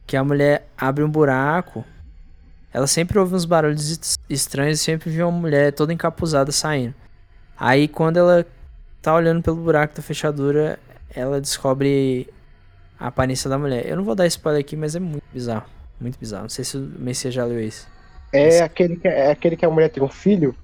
[0.05, 1.85] Que a mulher abre um buraco.
[2.73, 6.93] Ela sempre ouve uns barulhos estranhos e sempre vê uma mulher toda encapuzada saindo.
[7.63, 8.43] Aí quando ela
[9.03, 10.79] tá olhando pelo buraco da fechadura,
[11.13, 12.27] ela descobre
[12.99, 13.85] a aparência da mulher.
[13.85, 15.67] Eu não vou dar spoiler aqui, mas é muito bizarro.
[15.99, 16.41] Muito bizarro.
[16.41, 17.85] Não sei se o Messias já leu esse.
[18.33, 18.63] É, esse...
[18.63, 20.55] Aquele, que, é aquele que a mulher tem um filho?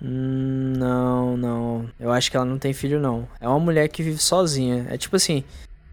[0.00, 1.90] Hum, não, não.
[1.98, 3.26] Eu acho que ela não tem filho, não.
[3.40, 4.86] É uma mulher que vive sozinha.
[4.90, 5.42] É tipo assim: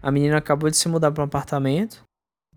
[0.00, 2.04] a menina acabou de se mudar para um apartamento.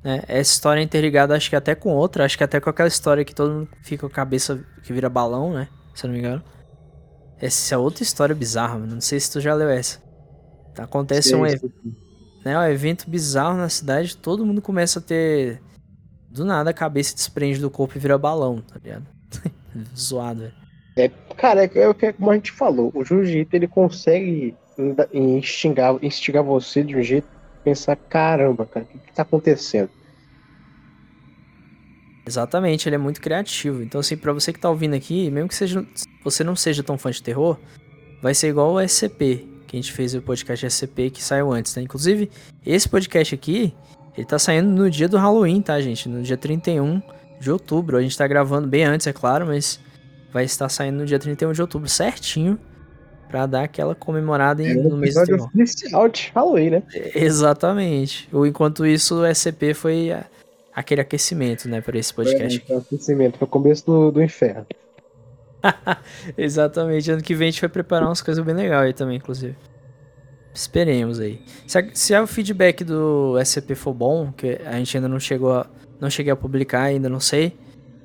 [0.03, 0.21] Né?
[0.27, 2.23] Essa história é interligada, acho que até com outra.
[2.23, 5.09] Acho que até com aquela história que todo mundo fica com a cabeça que vira
[5.09, 5.67] balão, né?
[5.95, 6.52] Se eu não me engano.
[7.39, 8.95] Essa é outra história bizarra, mano.
[8.95, 10.01] Não sei se tu já leu essa.
[10.77, 11.43] Acontece Sim, um,
[12.43, 15.61] né, um evento bizarro na cidade, todo mundo começa a ter.
[16.29, 19.05] Do nada a cabeça desprende do corpo e vira balão, tá ligado?
[19.95, 20.53] Zoado, velho.
[20.95, 24.55] É, cara, é, é o que como a gente falou, o jiu-jitsu ele consegue
[25.11, 27.27] instigar, instigar você de um jeito
[27.63, 29.89] pensar, caramba, cara, o que, que tá acontecendo?
[32.25, 33.81] Exatamente, ele é muito criativo.
[33.81, 35.85] Então, assim, para você que tá ouvindo aqui, mesmo que seja,
[36.23, 37.57] você não seja tão fã de terror,
[38.21, 41.75] vai ser igual o SCP, que a gente fez o podcast SCP que saiu antes,
[41.75, 41.81] né?
[41.81, 42.29] Inclusive,
[42.65, 43.73] esse podcast aqui,
[44.15, 46.07] ele tá saindo no dia do Halloween, tá, gente?
[46.07, 47.01] No dia 31
[47.39, 47.97] de outubro.
[47.97, 49.79] A gente tá gravando bem antes, é claro, mas
[50.31, 52.57] vai estar saindo no dia 31 de outubro, certinho,
[53.27, 55.49] para dar aquela comemorada em, é, no mês do terror.
[55.53, 56.83] oficial de Halloween, né?
[57.15, 58.29] Exatamente.
[58.31, 60.11] Ou enquanto isso, o SCP foi
[60.73, 62.63] aquele aquecimento, né, para esse podcast.
[62.69, 64.65] É, aquecimento, foi o começo do, do inferno.
[66.37, 67.11] Exatamente.
[67.11, 69.55] Ano que vem a gente vai preparar umas coisas bem legais aí também, inclusive.
[70.53, 71.41] Esperemos aí.
[71.65, 75.67] Se, se o feedback do SCP for bom, que a gente ainda não chegou a,
[75.99, 77.57] não cheguei a publicar, ainda não sei.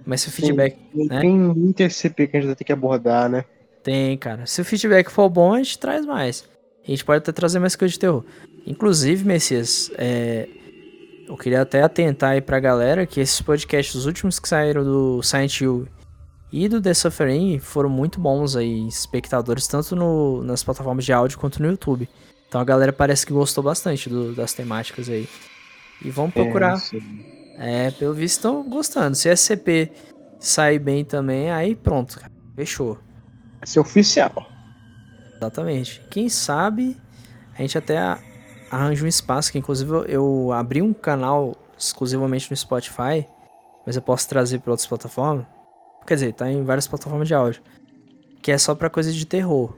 [0.07, 0.79] Mas se o feedback.
[0.95, 1.21] Tem, né?
[1.21, 3.45] tem muito SCP que a gente vai ter que abordar, né?
[3.83, 4.47] Tem, cara.
[4.47, 6.49] Se o feedback for bom, a gente traz mais.
[6.87, 8.25] A gente pode até trazer mais coisa de terror.
[8.67, 10.49] Inclusive, Messias, é,
[11.29, 15.23] eu queria até atentar aí pra galera que esses podcasts, os últimos que saíram do
[15.23, 15.87] Silent Hill
[16.51, 21.39] e do The Suffering, foram muito bons aí, espectadores, tanto no, nas plataformas de áudio
[21.39, 22.09] quanto no YouTube.
[22.49, 25.29] Então a galera parece que gostou bastante do, das temáticas aí.
[26.03, 26.81] E vamos procurar.
[27.59, 29.15] É, é pelo visto estão gostando.
[29.15, 29.93] Se SCP
[30.41, 32.33] sair bem também, aí pronto, cara.
[32.57, 32.99] Fechou.
[33.59, 34.47] Vai ser oficial.
[35.37, 36.03] Exatamente.
[36.11, 36.97] Quem sabe
[37.55, 37.99] a gente até
[38.71, 43.27] arranja um espaço, que inclusive eu abri um canal exclusivamente no Spotify,
[43.85, 45.47] mas eu posso trazer para outras plataformas.
[46.07, 47.63] Quer dizer, tá em várias plataformas de áudio.
[48.41, 49.77] Que é só pra coisa de terror.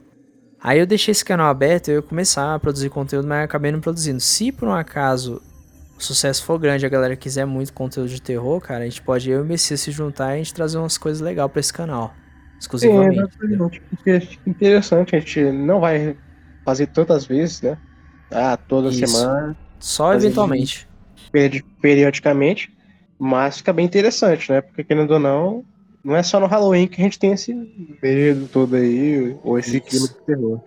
[0.62, 3.72] Aí eu deixei esse canal aberto e eu ia começar a produzir conteúdo, mas acabei
[3.72, 4.20] não produzindo.
[4.20, 5.40] Se por um acaso
[5.96, 9.00] o sucesso for grande e a galera quiser muito conteúdo de terror, cara, a gente
[9.02, 11.60] pode eu e o Messias se juntar e a gente trazer umas coisas legais para
[11.60, 12.14] esse canal.
[12.58, 13.20] Exclusivamente.
[13.20, 16.14] É, porque interessante, a gente não vai
[16.64, 17.78] fazer tantas vezes, né?
[18.30, 19.06] Ah, toda Isso.
[19.06, 19.56] semana.
[19.78, 20.86] Só eventualmente.
[21.80, 22.70] Periodicamente.
[23.18, 24.60] Mas fica bem interessante, né?
[24.60, 25.64] Porque querendo ou não,
[26.02, 27.54] não é só no Halloween que a gente tem esse
[28.02, 29.86] medo todo aí, ou esse Isso.
[29.86, 30.60] clima de terror.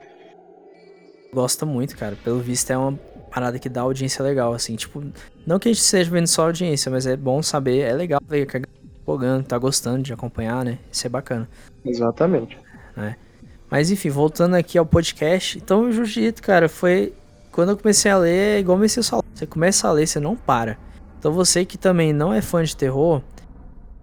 [1.33, 2.15] Gosta muito, cara.
[2.23, 2.93] Pelo visto é uma
[3.31, 4.75] parada que dá audiência legal, assim.
[4.75, 5.03] Tipo,
[5.45, 8.45] não que a gente esteja vendo só audiência, mas é bom saber, é legal ver
[8.45, 8.61] que a
[9.03, 10.79] empolgando, tá gostando de acompanhar, né?
[10.91, 11.47] Isso é bacana.
[11.85, 12.57] Exatamente.
[12.95, 13.17] Né?
[13.69, 15.57] Mas enfim, voltando aqui ao podcast.
[15.57, 17.13] Então o Jiu-Jitsu, cara, foi
[17.51, 20.19] quando eu comecei a ler, é igual o Messias falou, você começa a ler, você
[20.19, 20.77] não para.
[21.19, 23.21] Então você que também não é fã de terror,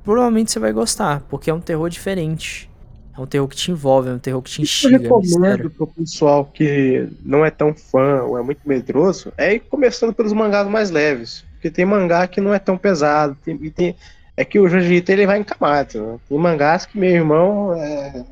[0.04, 2.70] provavelmente você vai gostar, porque é um terror diferente.
[3.16, 4.96] É um terror que te envolve, é um terror que te instiga.
[4.96, 9.60] Eu recomendo pro pessoal que não é tão fã ou é muito medroso, é ir
[9.60, 11.44] começando pelos mangás mais leves.
[11.52, 13.36] Porque tem mangá que não é tão pesado.
[13.44, 13.94] Tem, tem
[14.36, 16.00] é que o Jiu-Jitsu ele vai em camadas.
[16.00, 16.18] Né?
[16.26, 18.24] Tem mangás que meu irmão é,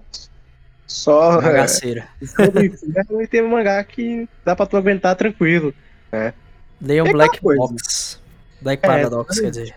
[0.87, 1.41] só.
[1.41, 2.09] Bagaceira.
[2.39, 5.75] É, e tem mangá que dá pra tu aguentar tranquilo.
[6.11, 6.33] Né?
[6.83, 8.19] É Black Box.
[8.63, 9.75] Black é, Paradox, quer dizer.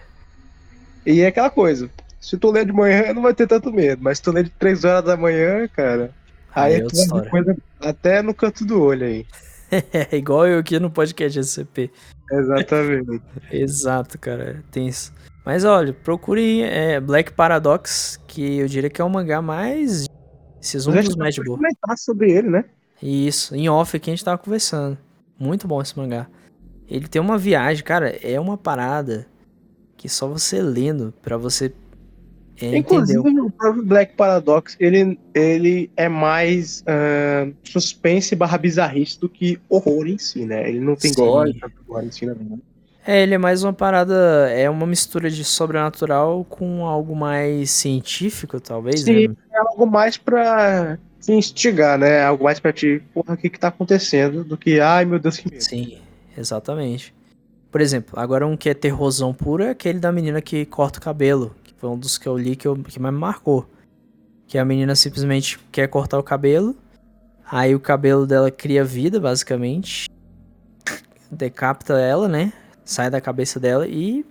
[1.05, 1.89] E é aquela coisa.
[2.19, 4.01] Se tu ler de manhã, não vai ter tanto medo.
[4.03, 6.11] Mas se tu ler de 3 horas da manhã, cara.
[6.53, 9.25] Aí, aí é tu coisa até no canto do olho aí.
[9.71, 11.89] É igual eu aqui no podcast SCP.
[12.31, 13.21] Exatamente.
[13.51, 14.63] Exato, cara.
[14.69, 15.13] Tem isso.
[15.45, 20.05] Mas olha, procure é, Black Paradox, que eu diria que é o mangá mais
[20.61, 21.57] esses um dos mais de boa.
[21.57, 22.65] comentar sobre ele, né?
[23.01, 24.95] Isso, em off aqui a gente tava conversando.
[25.39, 26.27] Muito bom esse mangá.
[26.87, 29.25] Ele tem uma viagem, cara, é uma parada
[30.01, 31.71] que só você lendo para você
[32.59, 33.45] é, Inclusive, entendeu?
[33.45, 40.07] o próprio Black Paradox, ele, ele é mais uh, suspense barra bizarrice do que horror
[40.07, 40.67] em si, né?
[40.69, 42.61] Ele não tem gore, gore em si, na verdade.
[43.05, 48.59] É, ele é mais uma parada, é uma mistura de sobrenatural com algo mais científico,
[48.59, 49.35] talvez, Sim, né?
[49.51, 52.23] é algo mais pra te instigar, né?
[52.23, 55.37] Algo mais pra te, porra, o que que tá acontecendo, do que, ai meu Deus,
[55.37, 55.63] que medo.
[55.63, 55.97] Sim,
[56.37, 57.11] exatamente.
[57.71, 61.01] Por exemplo, agora um que é terrorzão puro é aquele da menina que corta o
[61.01, 63.65] cabelo, que foi um dos que eu li que, eu, que mais me marcou.
[64.45, 66.75] Que a menina simplesmente quer cortar o cabelo,
[67.49, 70.09] aí o cabelo dela cria vida, basicamente,
[71.31, 72.51] decapita ela, né?
[72.91, 74.25] sai da cabeça dela e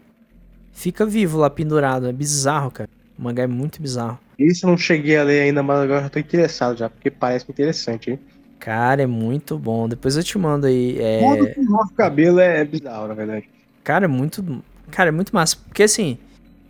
[0.73, 2.07] fica vivo lá pendurado.
[2.07, 2.89] É bizarro, cara.
[3.19, 4.19] O mangá é muito bizarro.
[4.39, 7.45] Isso eu não cheguei a ler ainda, mas agora já tô interessado já, porque parece
[7.49, 8.21] interessante, hein?
[8.61, 9.89] Cara, é muito bom.
[9.89, 10.99] Depois eu te mando aí.
[11.01, 11.21] É...
[11.21, 13.49] Todo o cabelo é bizarro, na verdade.
[13.83, 14.63] Cara, é muito.
[14.91, 15.57] Cara, é muito massa.
[15.57, 16.19] Porque assim,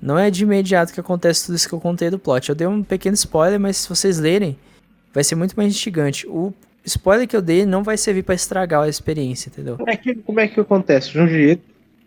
[0.00, 2.48] não é de imediato que acontece tudo isso que eu contei do plot.
[2.48, 4.56] Eu dei um pequeno spoiler, mas se vocês lerem,
[5.12, 6.26] vai ser muito mais instigante.
[6.28, 9.76] O spoiler que eu dei não vai servir para estragar a experiência, entendeu?
[9.76, 11.10] Como é que, como é que acontece?
[11.10, 11.60] Junji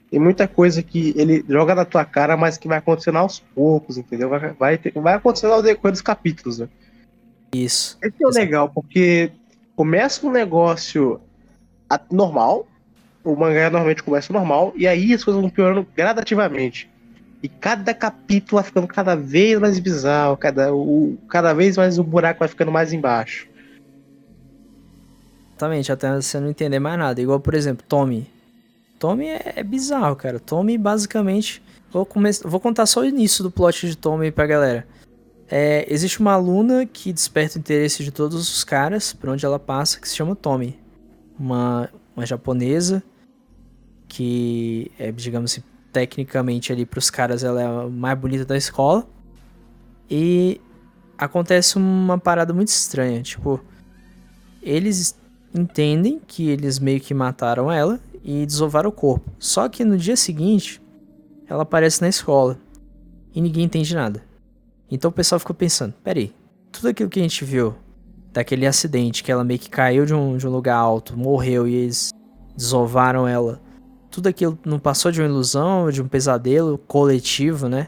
[0.09, 3.97] tem muita coisa que ele joga na tua cara, mas que vai acontecendo aos poucos,
[3.97, 4.29] entendeu?
[4.29, 6.69] Vai, vai, vai acontecendo ao decorrer dos capítulos, né?
[7.53, 7.97] Isso.
[8.01, 9.31] Esse é o legal, porque
[9.75, 11.19] começa um negócio
[12.11, 12.67] normal,
[13.23, 16.89] o mangá normalmente começa normal, e aí as coisas vão piorando gradativamente.
[17.41, 22.03] E cada capítulo vai ficando cada vez mais bizarro, cada, o, cada vez mais o
[22.03, 23.47] buraco vai ficando mais embaixo.
[25.49, 27.21] Exatamente, até você não entender mais nada.
[27.21, 28.27] Igual, por exemplo, Tommy.
[28.97, 30.39] Tommy é, é bizarro, cara.
[30.39, 31.61] Tommy, basicamente.
[31.91, 32.07] Vou,
[32.45, 34.87] vou contar só o início do plot de Tommy pra galera.
[35.49, 39.59] É, existe uma aluna que desperta o interesse de todos os caras por onde ela
[39.59, 40.79] passa, que se chama Tommy.
[41.37, 43.03] Uma, uma japonesa
[44.07, 49.07] que é, digamos assim, tecnicamente ali pros caras ela é a mais bonita da escola.
[50.09, 50.61] E
[51.17, 53.59] acontece uma parada muito estranha, tipo,
[54.61, 55.17] eles
[55.53, 59.31] entendem que eles meio que mataram ela e desovar o corpo.
[59.37, 60.81] Só que no dia seguinte,
[61.47, 62.57] ela aparece na escola
[63.33, 64.23] e ninguém entende nada.
[64.89, 66.33] Então o pessoal ficou pensando: peraí,
[66.71, 67.75] tudo aquilo que a gente viu
[68.31, 71.75] daquele acidente que ela meio que caiu de um, de um lugar alto, morreu e
[71.75, 72.11] eles
[72.55, 73.61] desovaram ela,
[74.09, 77.87] tudo aquilo não passou de uma ilusão, de um pesadelo coletivo, né?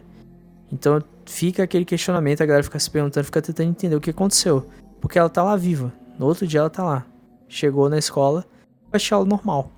[0.71, 4.65] Então fica aquele questionamento, a galera fica se perguntando, fica tentando entender o que aconteceu.
[4.99, 5.93] Porque ela tá lá viva.
[6.17, 7.05] No outro dia ela tá lá.
[7.47, 8.43] Chegou na escola,
[8.91, 9.71] achei ela normal.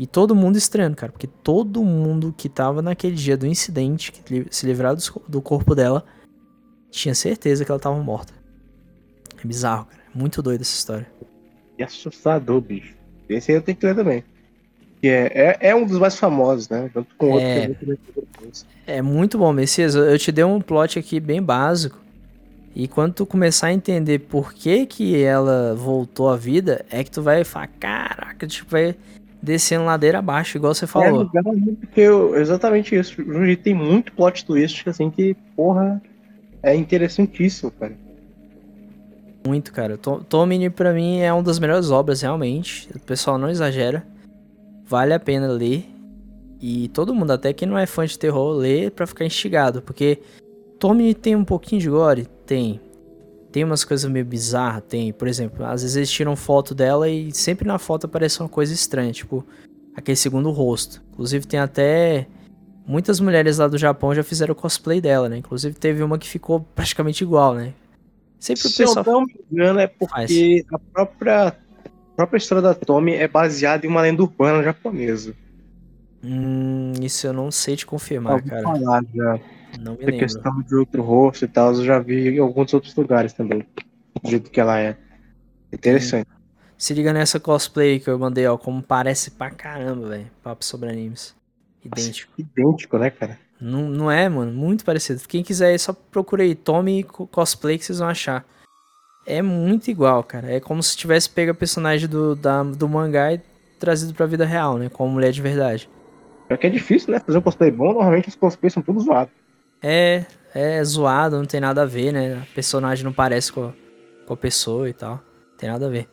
[0.00, 4.46] E todo mundo estranhando, cara, porque todo mundo que tava naquele dia do incidente, que
[4.50, 4.96] se livraram
[5.28, 6.02] do corpo dela,
[6.90, 8.32] tinha certeza que ela tava morta.
[9.44, 10.02] É bizarro, cara.
[10.02, 11.06] É muito doido essa história.
[11.76, 12.94] E assustador, bicho.
[13.28, 14.24] Esse aí eu tenho que ler também.
[15.02, 16.90] Que é, é, é um dos mais famosos, né?
[16.94, 17.76] Tanto com outro é,
[18.86, 19.94] é muito bom, Messias.
[19.94, 21.98] Eu te dei um plot aqui bem básico.
[22.74, 27.10] E quando tu começar a entender por que que ela voltou à vida, é que
[27.10, 28.96] tu vai falar, caraca, tipo, vai
[29.42, 31.30] descendo ladeira abaixo, igual você falou.
[31.34, 31.42] É
[31.80, 33.22] porque eu, exatamente isso.
[33.22, 36.00] Jiu tem muito plot twist, assim, que, porra,
[36.62, 37.96] é interessantíssimo, cara.
[39.46, 39.96] Muito, cara.
[39.96, 42.88] Tomini, pra mim, é uma das melhores obras, realmente.
[42.94, 44.06] O pessoal não exagera.
[44.84, 45.86] Vale a pena ler.
[46.60, 49.80] E todo mundo, até quem não é fã de terror, lê pra ficar instigado.
[49.80, 50.20] Porque
[50.78, 52.26] Tomini tem um pouquinho de gore?
[52.44, 52.78] Tem.
[53.52, 55.12] Tem umas coisas meio bizarras, tem.
[55.12, 58.72] Por exemplo, às vezes eles tiram foto dela e sempre na foto aparece uma coisa
[58.72, 59.44] estranha, tipo
[59.94, 61.02] aquele segundo rosto.
[61.12, 62.26] Inclusive tem até
[62.86, 65.38] muitas mulheres lá do Japão já fizeram cosplay dela, né?
[65.38, 67.74] Inclusive teve uma que ficou praticamente igual, né?
[68.38, 69.04] Sempre o pessoal.
[69.04, 70.30] Se eu não me engano, é porque faz.
[70.72, 75.34] a própria, a própria história da Tommy é baseada em uma lenda urbana japonesa.
[76.22, 78.62] Hum, isso eu não sei te confirmar, cara.
[78.62, 79.40] Falar já.
[79.78, 80.18] Não me lembro.
[80.18, 83.66] questão de outro rosto e tal, eu já vi em alguns outros lugares também.
[84.22, 84.96] Do jeito que ela é.
[85.72, 86.28] Interessante.
[86.76, 90.30] Se liga nessa cosplay que eu mandei, ó, como parece pra caramba, velho.
[90.42, 91.34] Papo sobre animes.
[91.84, 92.32] Idêntico.
[92.32, 93.38] Nossa, idêntico, né, cara?
[93.60, 94.52] Não, não é, mano?
[94.52, 95.20] Muito parecido.
[95.28, 98.44] Quem quiser, só procura aí, tome cosplay que vocês vão achar.
[99.26, 100.50] É muito igual, cara.
[100.50, 103.40] É como se tivesse pego a personagem do, da, do mangá e
[103.78, 104.88] trazido pra vida real, né?
[104.88, 105.88] Como mulher de verdade.
[106.50, 107.20] É que é difícil, né?
[107.20, 109.32] Fazer um cosplay bom, normalmente os cosplays são todos zoados.
[109.80, 112.42] É, é zoado, não tem nada a ver, né?
[112.42, 113.72] A personagem não parece com a,
[114.26, 115.12] com a pessoa e tal.
[115.12, 116.08] Não tem nada a ver.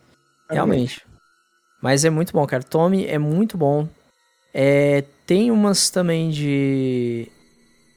[0.48, 1.04] Realmente.
[1.82, 2.62] Mas é muito bom, cara.
[2.62, 3.90] Tommy é muito bom.
[4.54, 7.28] É, tem umas também de.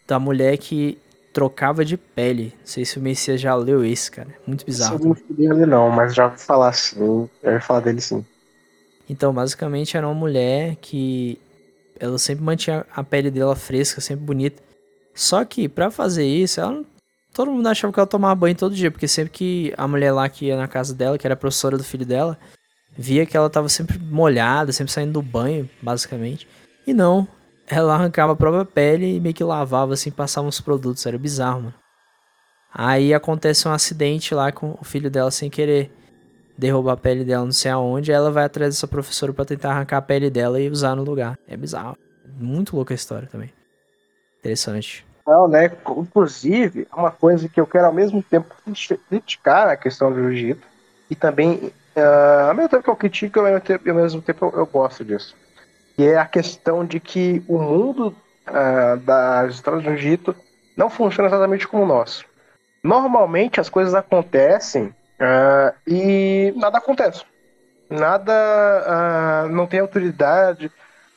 [0.09, 0.99] Da mulher que
[1.35, 2.55] trocava de pele.
[2.59, 4.35] Não sei se o Messias já leu esse, cara.
[4.47, 4.99] Muito bizarro.
[4.99, 7.29] Eu não cheguei ler não, mas já ouvi falar assim.
[7.43, 8.25] Já ouvi falar dele sim.
[9.09, 11.39] Então, basicamente, era uma mulher que
[12.01, 14.63] ela sempre mantinha a pele dela fresca, sempre bonita.
[15.15, 16.85] Só que, para fazer isso, ela
[17.33, 20.29] todo mundo achava que ela tomava banho todo dia, porque sempre que a mulher lá
[20.29, 22.39] que ia na casa dela, que era professora do filho dela,
[22.97, 26.49] via que ela tava sempre molhada, sempre saindo do banho, basicamente.
[26.87, 27.29] E não,
[27.67, 31.63] ela arrancava a própria pele e meio que lavava assim, passava uns produtos, era bizarro,
[31.63, 31.75] mano.
[32.73, 35.91] Aí acontece um acidente lá com o filho dela sem querer
[36.61, 39.97] derrubar a pele dela não sei aonde, ela vai atrás dessa professora para tentar arrancar
[39.97, 41.39] a pele dela e usar no lugar.
[41.49, 41.97] É bizarro.
[42.39, 43.51] Muito louca a história também.
[44.39, 45.07] Interessante.
[45.27, 45.71] Não, né?
[45.97, 48.55] Inclusive, é uma coisa que eu quero ao mesmo tempo
[49.09, 50.67] criticar a questão do jiu-jitsu
[51.09, 54.47] e também, uh, ao mesmo tempo que eu critico, ao mesmo tempo, ao mesmo tempo
[54.47, 55.35] eu, eu, gosto disso.
[55.97, 58.15] Que é a questão de que o mundo
[58.49, 60.35] uh, das histórias do jiu-jitsu
[60.77, 62.25] não funciona exatamente como o nosso.
[62.83, 67.25] Normalmente as coisas acontecem uh, e nada acontece.
[67.89, 70.71] Nada, não tem autoridade,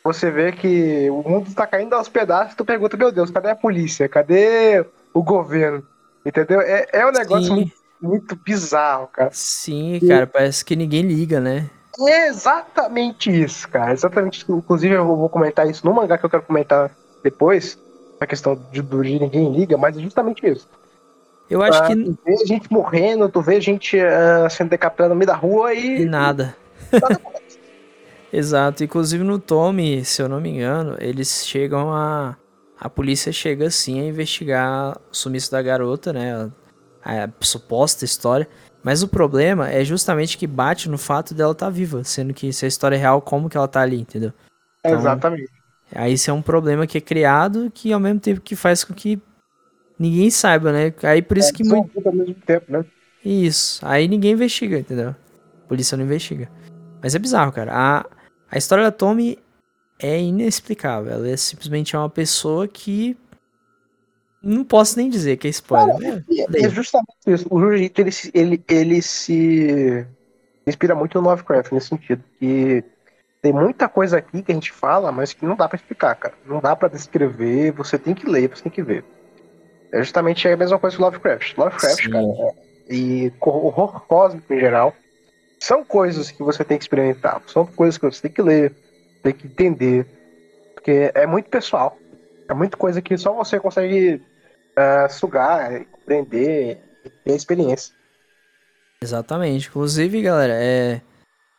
[0.03, 3.55] você vê que o mundo está caindo aos pedaços, tu pergunta, meu Deus, cadê a
[3.55, 4.09] polícia?
[4.09, 5.85] Cadê o governo?
[6.25, 6.59] Entendeu?
[6.59, 9.29] É, é um negócio muito, muito, bizarro, cara.
[9.31, 10.07] Sim, e...
[10.07, 11.69] cara, parece que ninguém liga, né?
[11.99, 13.93] É exatamente isso, cara.
[13.93, 14.51] Exatamente isso.
[14.51, 16.91] Inclusive, eu vou comentar isso no mangá que eu quero comentar
[17.23, 17.77] depois.
[18.19, 20.67] A questão de, de ninguém liga, mas é justamente isso.
[21.53, 21.95] Eu acho ah, que.
[21.95, 26.01] Tu vê gente morrendo, tu vê gente uh, sendo decapitada no meio da rua e.
[26.01, 26.55] E nada.
[26.91, 27.21] nada
[28.33, 32.35] Exato, inclusive no Tommy, se eu não me engano, eles chegam a.
[32.79, 36.49] A polícia chega assim a investigar o sumiço da garota, né?
[37.05, 38.49] A, a suposta história.
[38.81, 42.51] Mas o problema é justamente que bate no fato dela estar tá viva, sendo que
[42.51, 44.33] se a história é real, como que ela tá ali, entendeu?
[44.79, 45.51] Então, Exatamente.
[45.93, 48.93] Aí isso é um problema que é criado que ao mesmo tempo que faz com
[48.93, 49.21] que
[49.97, 50.93] ninguém saiba, né?
[51.03, 51.89] Aí por isso é, que muito.
[52.05, 52.85] Ao mesmo tempo, né?
[53.23, 53.79] Isso.
[53.85, 55.09] Aí ninguém investiga, entendeu?
[55.09, 56.49] A polícia não investiga.
[57.01, 57.71] Mas é bizarro, cara.
[57.73, 58.05] A,
[58.49, 59.39] a história da Tommy
[59.99, 61.11] é inexplicável.
[61.11, 63.17] Ela é simplesmente uma pessoa que.
[64.41, 65.97] Não posso nem dizer que é spoiler.
[65.97, 66.23] Né?
[66.29, 67.47] É, é, justamente isso.
[67.49, 70.05] O Jiu-Jitsu ele, ele, ele se
[70.67, 72.21] inspira muito no Lovecraft nesse sentido.
[72.37, 72.83] Que
[73.41, 76.33] tem muita coisa aqui que a gente fala, mas que não dá para explicar, cara.
[76.45, 79.05] Não dá para descrever, você tem que ler, você tem que ver.
[79.93, 81.55] É justamente a mesma coisa que Lovecraft.
[81.55, 82.09] Lovecraft, Sim.
[82.09, 82.53] cara, é,
[82.89, 84.93] e horror cósmico em geral,
[85.59, 88.75] são coisas que você tem que experimentar, são coisas que você tem que ler,
[89.21, 90.05] tem que entender,
[90.73, 91.97] porque é muito pessoal.
[92.49, 96.81] É muita coisa que só você consegue uh, sugar, compreender,
[97.23, 97.95] ter experiência.
[99.01, 99.69] Exatamente.
[99.69, 101.01] Inclusive, galera, é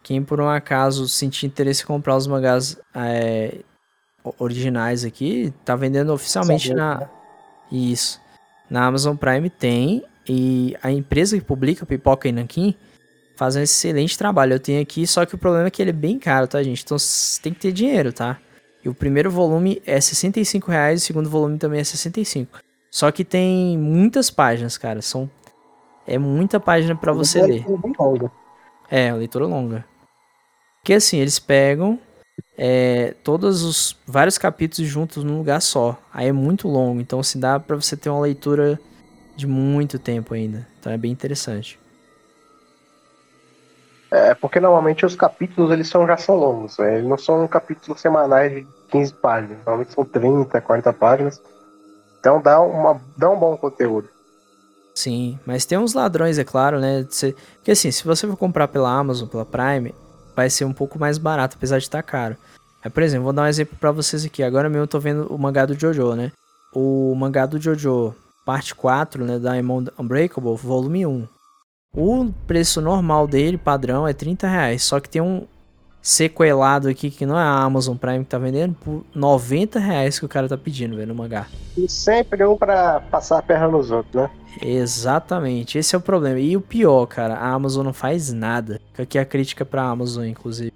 [0.03, 3.61] quem por um acaso sentir interesse em comprar os mangás é,
[4.39, 6.99] originais aqui, tá vendendo oficialmente Sabia, na.
[6.99, 7.11] Né?
[7.73, 8.24] Isso.
[8.75, 10.03] Na Amazon Prime tem.
[10.29, 12.75] E a empresa que publica Pipoca e Nankin
[13.37, 14.55] faz um excelente trabalho.
[14.55, 16.83] Eu tenho aqui, só que o problema é que ele é bem caro, tá, gente?
[16.83, 16.97] Então
[17.41, 18.37] tem que ter dinheiro, tá?
[18.85, 22.59] E o primeiro volume é 65 reais, o segundo volume também é 65.
[22.91, 25.01] Só que tem muitas páginas, cara.
[25.01, 25.31] São
[26.05, 27.65] é muita página para você é ler.
[28.91, 29.85] É, a leitura longa.
[30.81, 32.01] Porque assim, eles pegam
[32.57, 35.99] é, todos os vários capítulos juntos num lugar só.
[36.13, 38.79] Aí é muito longo, então se assim, dá para você ter uma leitura
[39.37, 40.67] de muito tempo ainda.
[40.79, 41.79] Então é bem interessante.
[44.11, 46.99] É, porque normalmente os capítulos eles são, já são longos, né?
[46.99, 51.43] eles não são capítulos semanais de 15 páginas, normalmente são 30, 40 páginas.
[52.21, 54.09] Então dá, uma, dá um bom conteúdo.
[54.95, 57.05] Sim, mas tem uns ladrões, é claro, né?
[57.57, 59.93] Porque assim, se você for comprar pela Amazon, pela Prime,
[60.35, 62.37] vai ser um pouco mais barato, apesar de estar tá caro.
[62.93, 64.43] Por exemplo, vou dar um exemplo para vocês aqui.
[64.43, 66.33] Agora mesmo eu tô vendo o mangá do Jojo, né?
[66.75, 69.39] O mangá do Jojo, parte 4, né?
[69.39, 71.27] Diamond Unbreakable, volume 1.
[71.97, 74.83] O preço normal dele, padrão, é 30 reais.
[74.83, 75.47] Só que tem um
[76.05, 80.27] sequelado aqui que não é a Amazon Prime que tá vendendo por 90 reais que
[80.27, 81.47] o cara tá pedindo, velho, no mangá.
[81.79, 84.31] E sempre um pra passar a perna nos outros, né?
[84.61, 86.39] Exatamente, esse é o problema.
[86.39, 88.79] E o pior, cara, a Amazon não faz nada.
[88.99, 90.71] Aqui é a crítica pra Amazon, inclusive.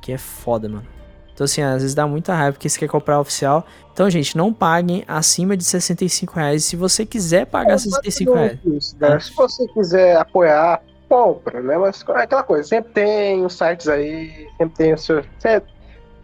[0.00, 0.86] Que é foda, mano.
[1.34, 3.66] Então, assim, às vezes dá muita raiva porque você quer comprar oficial.
[3.92, 6.64] Então, gente, não paguem acima de 65 reais.
[6.64, 8.58] Se você quiser pagar é, 65 reais.
[8.64, 9.20] Isso, né?
[9.20, 11.76] Se você quiser apoiar, compra, né?
[11.76, 15.22] Mas é aquela coisa, sempre tem os sites aí, sempre tem o seu.
[15.38, 15.68] Sempre,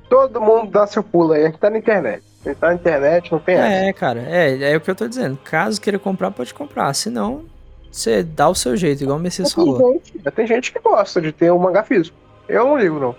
[0.08, 2.22] todo mundo dá seu pulo aí, a gente tá na internet.
[2.44, 3.92] A gente tá na internet, não tem É, essa.
[3.92, 5.36] cara, é, é o que eu tô dizendo.
[5.44, 6.94] Caso queira comprar, pode comprar.
[6.94, 7.44] Se não,
[7.90, 9.78] você dá o seu jeito, igual o Messias falou.
[9.92, 12.16] Gente, tem gente que gosta de ter um mangá físico.
[12.48, 13.16] Eu não ligo, não.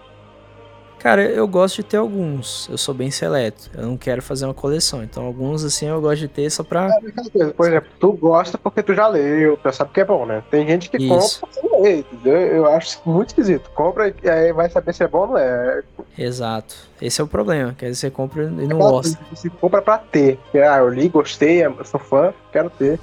[1.00, 2.68] Cara, eu gosto de ter alguns.
[2.70, 3.70] Eu sou bem seleto.
[3.76, 5.04] Eu não quero fazer uma coleção.
[5.04, 6.90] Então, alguns, assim, eu gosto de ter só pra.
[7.36, 10.44] É, Por exemplo, tu gosta porque tu já leu, tu sabe que é bom, né?
[10.50, 11.42] Tem gente que Isso.
[11.42, 12.38] compra sem ler, entendeu?
[12.38, 13.70] Eu acho muito esquisito.
[13.72, 15.84] Compra e aí vai saber se é bom ou não é.
[16.18, 16.76] Exato.
[17.00, 17.76] Esse é o problema.
[17.78, 19.20] Quer dizer, você compra e não é gosta.
[19.30, 20.40] Você compra pra ter.
[20.56, 23.00] Ah, eu li, gostei, sou fã, quero ter.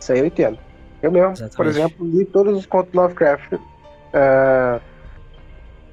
[0.00, 0.58] Isso aí eu entendo.
[1.00, 1.56] Eu mesmo, Exatamente.
[1.56, 4.80] por exemplo, li todos os contos Lovecraft uh,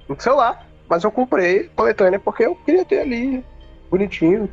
[0.10, 3.44] no celular mas eu comprei coletânea porque eu queria ter ali,
[3.90, 4.50] bonitinho.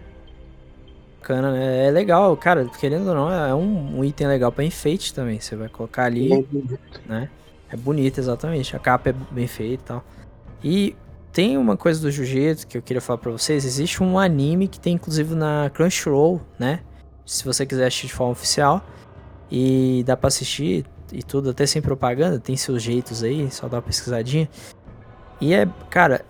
[1.21, 1.87] Bacana, né?
[1.87, 5.39] É legal, cara, querendo ou não, é um, um item legal para enfeite também.
[5.39, 6.45] Você vai colocar ali, é
[7.07, 7.31] né?
[7.71, 8.75] É bonito, exatamente.
[8.75, 10.05] A capa é bem feita e tal.
[10.63, 10.97] E
[11.33, 13.65] tem uma coisa do Jiu-Jitsu que eu queria falar pra vocês.
[13.65, 16.81] Existe um anime que tem inclusive na Crunchyroll, né?
[17.25, 18.85] Se você quiser assistir de forma oficial.
[19.51, 22.39] E dá pra assistir e tudo, até sem propaganda.
[22.39, 24.49] Tem seus jeitos aí, só dá uma pesquisadinha.
[25.41, 26.25] E é, cara,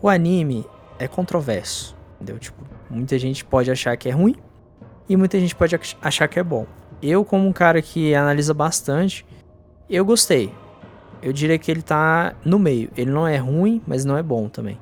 [0.00, 0.66] o anime
[0.98, 2.38] é controverso, entendeu?
[2.38, 4.36] Tipo, muita gente pode achar que é ruim
[5.08, 6.66] e muita gente pode achar que é bom.
[7.02, 9.26] Eu, como um cara que analisa bastante,
[9.88, 10.52] eu gostei.
[11.22, 12.90] Eu diria que ele tá no meio.
[12.96, 14.78] Ele não é ruim, mas não é bom também.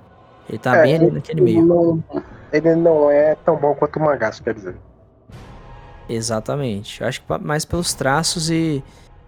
[0.49, 1.65] Ele tá é, bem ali naquele meio.
[1.65, 2.05] Não,
[2.53, 4.77] ele não é tão bom quanto o mangá, quer dizer.
[6.09, 7.01] Exatamente.
[7.01, 8.83] Eu acho que mais pelos traços e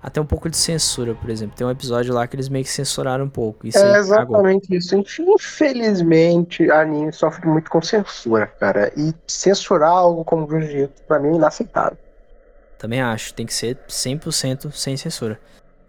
[0.05, 1.57] até um pouco de censura, por exemplo.
[1.57, 3.66] Tem um episódio lá que eles meio que censuraram um pouco.
[3.66, 4.76] Isso é exatamente cagou.
[4.76, 5.22] isso.
[5.22, 8.92] Infelizmente, a anime sofre muito com censura, cara.
[8.98, 11.96] E censurar algo como Jiu-Jitsu, pra mim, é inaceitável.
[12.76, 13.32] Também acho.
[13.32, 15.40] Tem que ser 100% sem censura.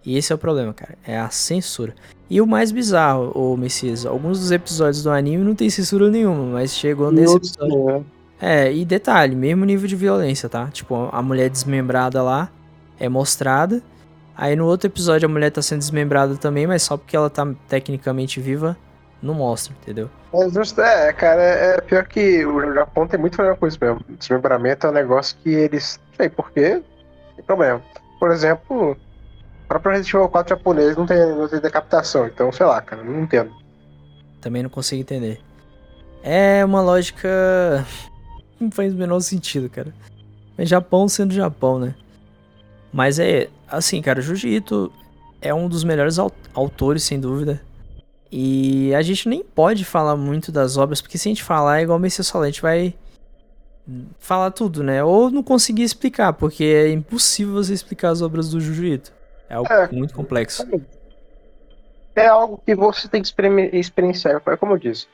[0.05, 0.97] E esse é o problema, cara.
[1.05, 1.93] É a censura.
[2.30, 6.53] E o mais bizarro, o Messias, alguns dos episódios do anime não tem censura nenhuma,
[6.53, 8.05] mas chegou e nesse episódio.
[8.39, 8.68] É.
[8.68, 10.68] é, e detalhe, mesmo nível de violência, tá?
[10.68, 12.49] Tipo, a mulher desmembrada lá
[12.97, 13.84] é mostrada
[14.38, 17.48] Aí no outro episódio a mulher tá sendo desmembrada também, mas só porque ela tá
[17.70, 18.78] tecnicamente viva,
[19.22, 20.10] não mostra, entendeu?
[20.34, 23.78] É, justo, é cara, é, é pior que o Japão tem muito problema com isso
[23.80, 24.02] mesmo.
[24.20, 26.00] Desmembramento é um negócio que eles.
[26.10, 26.82] Não sei porquê,
[27.36, 27.82] tem problema.
[28.20, 32.66] Por exemplo, o próprio Resident Evil 4 japonês não tem, não tem decapitação, então sei
[32.66, 33.52] lá, cara, não entendo.
[34.42, 35.40] Também não consigo entender.
[36.22, 37.86] É uma lógica.
[38.60, 39.94] não faz o menor sentido, cara.
[40.58, 41.96] É Japão sendo Japão, né?
[42.96, 44.89] Mas é, assim, cara, Jiu-Jitsu
[45.41, 46.18] é um dos melhores
[46.54, 47.62] autores, sem dúvida.
[48.32, 51.84] E a gente nem pode falar muito das obras, porque se a gente falar, é
[51.84, 52.93] igual o Messias falou, a gente vai
[54.18, 55.04] falar tudo, né?
[55.04, 59.12] Ou não conseguir explicar, porque é impossível você explicar as obras do Jiu-Jitsu.
[59.50, 60.66] É algo é, muito complexo.
[62.16, 63.28] É algo que você tem que
[63.74, 65.06] experienciar, como eu disse.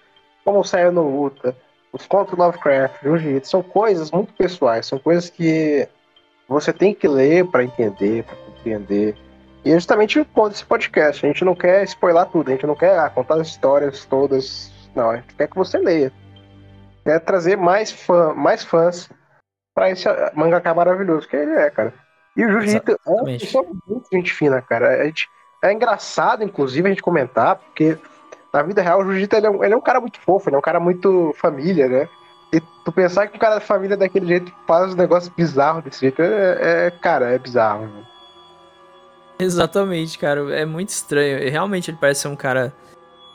[0.46, 1.56] Como saiu no Luta,
[1.92, 5.90] os contos Lovecraft, Jiu-Jitsu, são coisas muito pessoais, são coisas que
[6.52, 9.16] você tem que ler para entender, para compreender.
[9.64, 11.26] E é justamente o ponto desse podcast.
[11.26, 14.72] A gente não quer spoiler tudo, a gente não quer ah, contar as histórias todas.
[14.94, 16.12] Não, a gente quer que você leia.
[17.06, 19.10] Quer trazer mais, fã, mais fãs
[19.74, 21.94] para esse mangaka maravilhoso que ele é, cara.
[22.36, 25.02] E o Jiu-Jitsu é uma pessoa muito gente fina, cara.
[25.02, 25.30] A gente,
[25.64, 27.98] é engraçado, inclusive, a gente comentar, porque
[28.54, 30.56] na vida real o Jiu-Jitsu ele, é um, ele é um cara muito fofo, ele
[30.58, 32.10] é um cara muito família, né?
[32.54, 36.02] E tu pensar que o cara da família daquele jeito faz um negócio bizarro desse
[36.02, 37.88] jeito, é, é cara, é bizarro.
[37.88, 38.04] Né?
[39.40, 40.54] Exatamente, cara.
[40.54, 41.50] É muito estranho.
[41.50, 42.74] Realmente ele parece ser um cara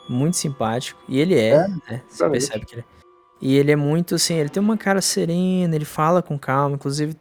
[0.07, 0.99] muito simpático.
[1.07, 2.01] E ele é, é né?
[2.07, 2.97] Você percebe que ele é.
[3.39, 6.75] E ele é muito assim, ele tem uma cara serena, ele fala com calma.
[6.75, 7.15] Inclusive,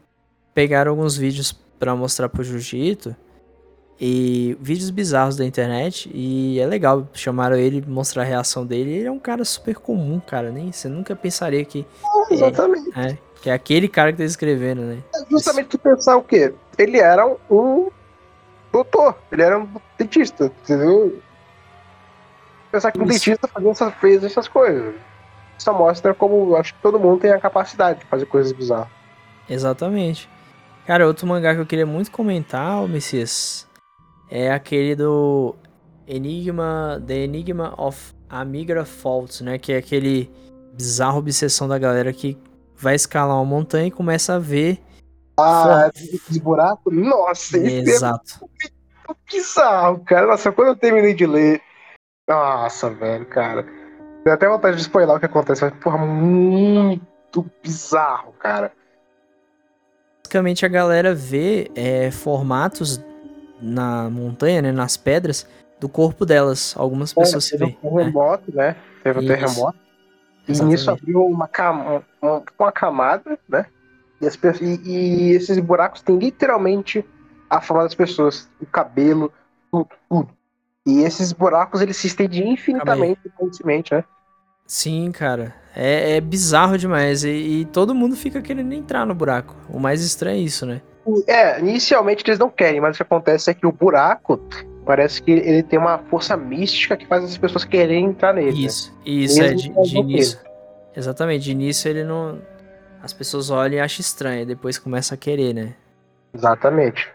[0.55, 3.15] pegaram alguns vídeos para mostrar pro Jiu-Jitsu
[4.01, 8.93] e vídeos bizarros da internet e é legal, chamaram ele, mostrar a reação dele.
[8.93, 11.87] Ele é um cara super comum, cara, nem você nunca pensaria que
[12.31, 12.91] é, exatamente.
[12.99, 14.99] É, que é aquele cara que tá escrevendo, né?
[15.15, 16.53] É justamente tu pensar o quê?
[16.77, 17.91] Ele era um
[18.71, 19.69] doutor, ele era um
[19.99, 21.19] dentista, entendeu?
[22.71, 23.13] Pensar que um Isso.
[23.13, 24.95] dentista fazia essas, fez essas coisas.
[25.59, 28.89] Isso mostra como acho que todo mundo tem a capacidade de fazer coisas bizarras.
[29.49, 30.29] Exatamente.
[30.87, 33.66] Cara, outro mangá que eu queria muito comentar, o Messias,
[34.31, 35.55] é aquele do
[36.07, 39.59] Enigma, The Enigma of Amigra Faults, né?
[39.59, 40.31] Que é aquele
[40.75, 42.39] bizarro obsessão da galera que
[42.77, 44.81] vai escalar uma montanha e começa a ver.
[45.39, 45.91] Ah,
[46.29, 46.91] de buraco?
[46.91, 48.35] Nossa, Exato.
[48.37, 48.69] É
[49.09, 50.27] muito bizarro, cara.
[50.27, 51.61] Nossa, quando eu terminei de ler.
[52.29, 53.67] Nossa, velho, cara.
[54.25, 58.73] Deu até vontade de spoiler o que acontece, mas, porra, muito bizarro, cara.
[60.25, 63.01] Basicamente a galera vê é, formatos
[63.61, 65.47] na montanha, né, nas pedras,
[65.81, 66.75] do corpo delas.
[66.77, 67.79] Algumas é, pessoas se veem.
[67.83, 68.69] Um terremoto, né?
[68.69, 68.77] né?
[69.03, 69.79] Teve um terremoto.
[70.49, 73.67] E nisso abriu uma, cam uma, uma camada, né?
[74.21, 77.05] E, as, e, e, esses buracos têm literalmente
[77.51, 79.33] a forma das pessoas, o cabelo,
[79.71, 80.29] tudo, tudo.
[80.87, 84.05] E esses buracos eles se estendem infinitamente, infinitamente, né?
[84.67, 85.55] Sim, cara.
[85.75, 87.25] É, é bizarro demais.
[87.25, 89.57] E, e, todo mundo fica querendo entrar no buraco.
[89.69, 90.81] O mais estranho é isso, né?
[91.27, 94.41] É, inicialmente eles não querem, mas o que acontece é que o buraco
[94.85, 98.67] parece que ele tem uma força mística que faz as pessoas quererem entrar nele.
[98.67, 99.03] Isso, né?
[99.05, 100.39] isso, Mesmo é de, de início.
[100.97, 102.41] Exatamente, de início ele não.
[103.03, 105.75] As pessoas olham e acham estranho, depois começa a querer, né?
[106.35, 107.09] Exatamente.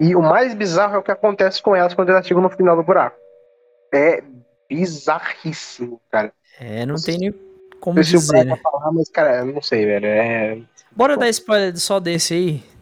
[0.00, 2.76] E o mais bizarro é o que acontece com elas quando elas chegam no final
[2.76, 3.16] do buraco.
[3.92, 4.22] É
[4.68, 6.32] bizarríssimo, cara.
[6.58, 7.34] É, não tem nem
[7.80, 8.56] como dizer, né?
[8.56, 10.06] Falar, mas, cara, eu não sei, velho.
[10.06, 10.58] É...
[10.90, 12.73] Bora dar spoiler só desse aí?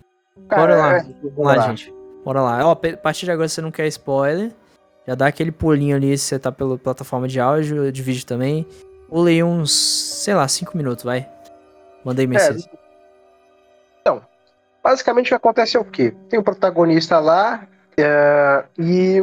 [0.48, 0.96] Cara, Bora lá.
[0.96, 1.94] É, Vamos lá, lá, gente.
[2.24, 2.66] Bora lá.
[2.66, 4.52] Ó, a partir de agora você não quer spoiler.
[5.06, 8.66] Já dá aquele pulinho ali se você tá pela plataforma de áudio, de vídeo também.
[9.08, 9.72] Pulei uns,
[10.22, 11.28] sei lá, 5 minutos, vai.
[12.04, 12.64] Mandei mensagem.
[12.72, 12.78] É,
[14.00, 14.22] então,
[14.82, 16.14] basicamente o que acontece é o quê?
[16.28, 17.66] Tem o protagonista lá
[17.96, 19.20] é, e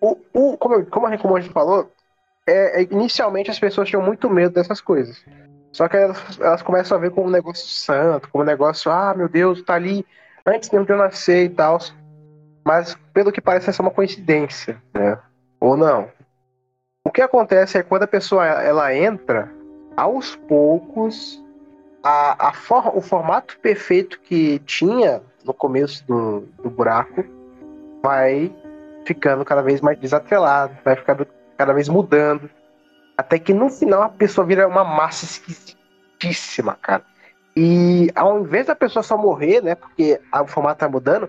[0.00, 1.90] o, o, como, como, a gente falou,
[2.46, 5.24] é, é, inicialmente as pessoas tinham muito medo dessas coisas.
[5.72, 9.14] Só que elas, elas, começam a ver como um negócio santo, como um negócio, ah,
[9.16, 10.04] meu Deus, tá ali
[10.46, 11.78] antes de eu nascer e tal.
[12.64, 15.18] Mas pelo que parece é só uma coincidência, né?
[15.60, 16.08] Ou não.
[17.04, 19.50] O que acontece é quando a pessoa ela entra,
[19.96, 21.42] aos poucos,
[22.02, 27.24] a, a for, o formato perfeito que tinha no começo do, do buraco
[28.02, 28.54] vai
[29.04, 31.26] ficando cada vez mais desatrelado, vai ficando
[31.56, 32.48] cada vez mudando.
[33.16, 37.04] Até que no final a pessoa vira uma massa esquisitíssima, cara.
[37.54, 39.74] E ao invés da pessoa só morrer, né?
[39.74, 41.28] Porque o formato tá mudando,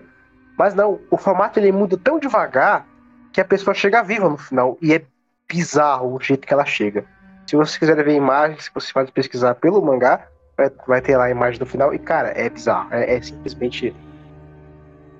[0.58, 2.86] mas não, o formato ele muda tão devagar
[3.32, 4.78] que a pessoa chega viva no final.
[4.80, 5.02] E é
[5.48, 7.04] bizarro o jeito que ela chega.
[7.46, 11.30] Se vocês quiserem ver imagens, você pode pesquisar pelo mangá, vai, vai ter lá a
[11.30, 11.92] imagem do final.
[11.92, 12.88] E, cara, é bizarro.
[12.92, 13.94] É, é simplesmente.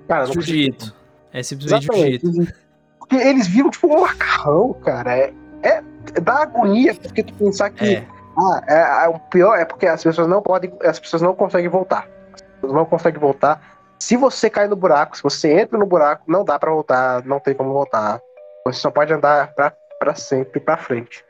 [0.07, 0.95] Cara, jiu-jitsu.
[1.31, 2.53] É simplesmente jiu-jitsu.
[2.97, 5.15] Porque eles viram tipo um macarrão, cara.
[5.15, 5.83] É, é,
[6.15, 7.85] é dá agonia porque tu pensar que.
[7.85, 8.07] É.
[8.37, 10.71] Ah, é, é, o pior é porque as pessoas não podem.
[10.83, 12.07] As pessoas não conseguem voltar.
[12.33, 13.61] As pessoas não conseguem voltar.
[13.99, 17.39] Se você cai no buraco, se você entra no buraco, não dá para voltar, não
[17.39, 18.19] tem como voltar.
[18.65, 21.23] Você só pode andar pra, pra sempre pra frente.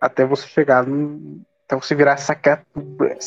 [0.00, 0.84] Até você chegar.
[1.66, 3.18] Até você virar essa criatura.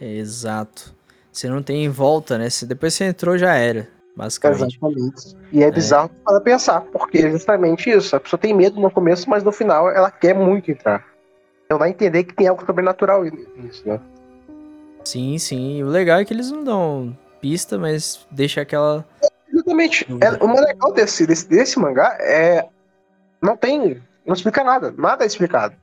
[0.00, 0.94] Exato.
[1.32, 2.50] Você não tem volta, né?
[2.50, 4.76] Se depois você entrou, já era basicamente.
[4.76, 5.36] Exatamente.
[5.52, 5.70] E é, é.
[5.70, 8.14] bizarro para pensar, porque é justamente isso.
[8.14, 11.04] A pessoa tem medo no começo, mas no final ela quer muito entrar.
[11.72, 13.98] Então a entender que tem algo sobrenatural nisso, né?
[15.04, 15.78] Sim, sim.
[15.78, 19.06] E o legal é que eles não dão pista, mas deixa aquela.
[19.50, 20.06] exatamente.
[20.20, 22.68] É, o mais legal desse, desse, desse mangá é.
[23.40, 24.02] Não tem.
[24.26, 24.92] Não explica nada.
[24.92, 25.74] Nada é explicado.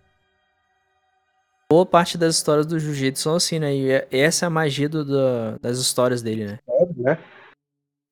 [1.71, 3.73] Boa parte das histórias do Jiu-Jitsu são assim, né?
[3.73, 6.59] E é, essa é a magia do, do, das histórias dele, né?
[6.69, 7.17] É, né?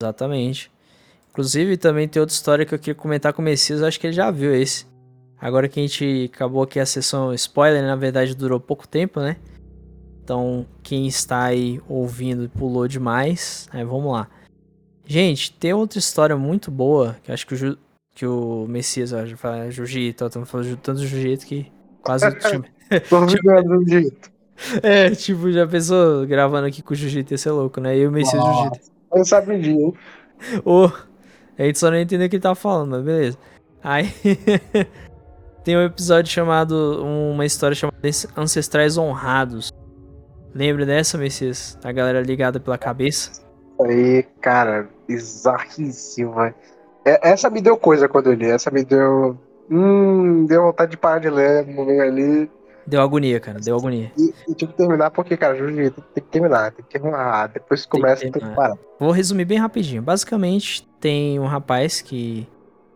[0.02, 0.72] Exatamente.
[1.30, 4.14] Inclusive, também tem outra história que eu queria comentar com o Messias, acho que ele
[4.14, 4.97] já viu esse.
[5.40, 9.38] Agora que a gente acabou aqui a sessão spoiler, na verdade durou pouco tempo, né?
[10.24, 14.28] Então, quem está aí ouvindo pulou demais, né, vamos lá.
[15.06, 17.78] Gente, tem outra história muito boa, que acho que o, Ju,
[18.14, 21.72] que o Messias vai falar Jiu-Jitsu, estamos falando tanto de Jiu-Jitsu que
[22.02, 22.26] quase...
[23.10, 24.38] Tô Jiu-Jitsu.
[24.82, 27.96] É, tipo, já pensou gravando aqui com o Jiu-Jitsu ia ser louco, né?
[27.96, 28.92] E o Messias Jiu-Jitsu.
[29.24, 29.94] Sabe dia, hein?
[30.66, 30.90] Oh,
[31.58, 33.38] a gente só não entendeu o que ele tava falando, mas beleza.
[33.84, 34.12] Aí
[35.68, 37.04] tem um episódio chamado.
[37.04, 37.98] Uma história chamada
[38.38, 39.70] Ancestrais Honrados.
[40.56, 41.78] Lembra dessa, Messias?
[41.84, 43.44] A galera ligada pela cabeça?
[43.82, 46.56] Aí, cara, bizarríssimo, velho.
[47.04, 48.50] É, essa me deu coisa quando eu li.
[48.50, 49.38] Essa me deu.
[49.70, 52.50] Hum, deu vontade de parar de ler no meio ali.
[52.88, 54.10] Deu agonia, cara, deu agonia.
[54.18, 57.50] E, e tinha que terminar porque, cara, Jiu-Jitsu tem que terminar, tem que terminar.
[57.50, 58.78] Depois que começa, tem que, tem que parar.
[58.98, 60.02] Vou resumir bem rapidinho.
[60.02, 62.48] Basicamente, tem um rapaz que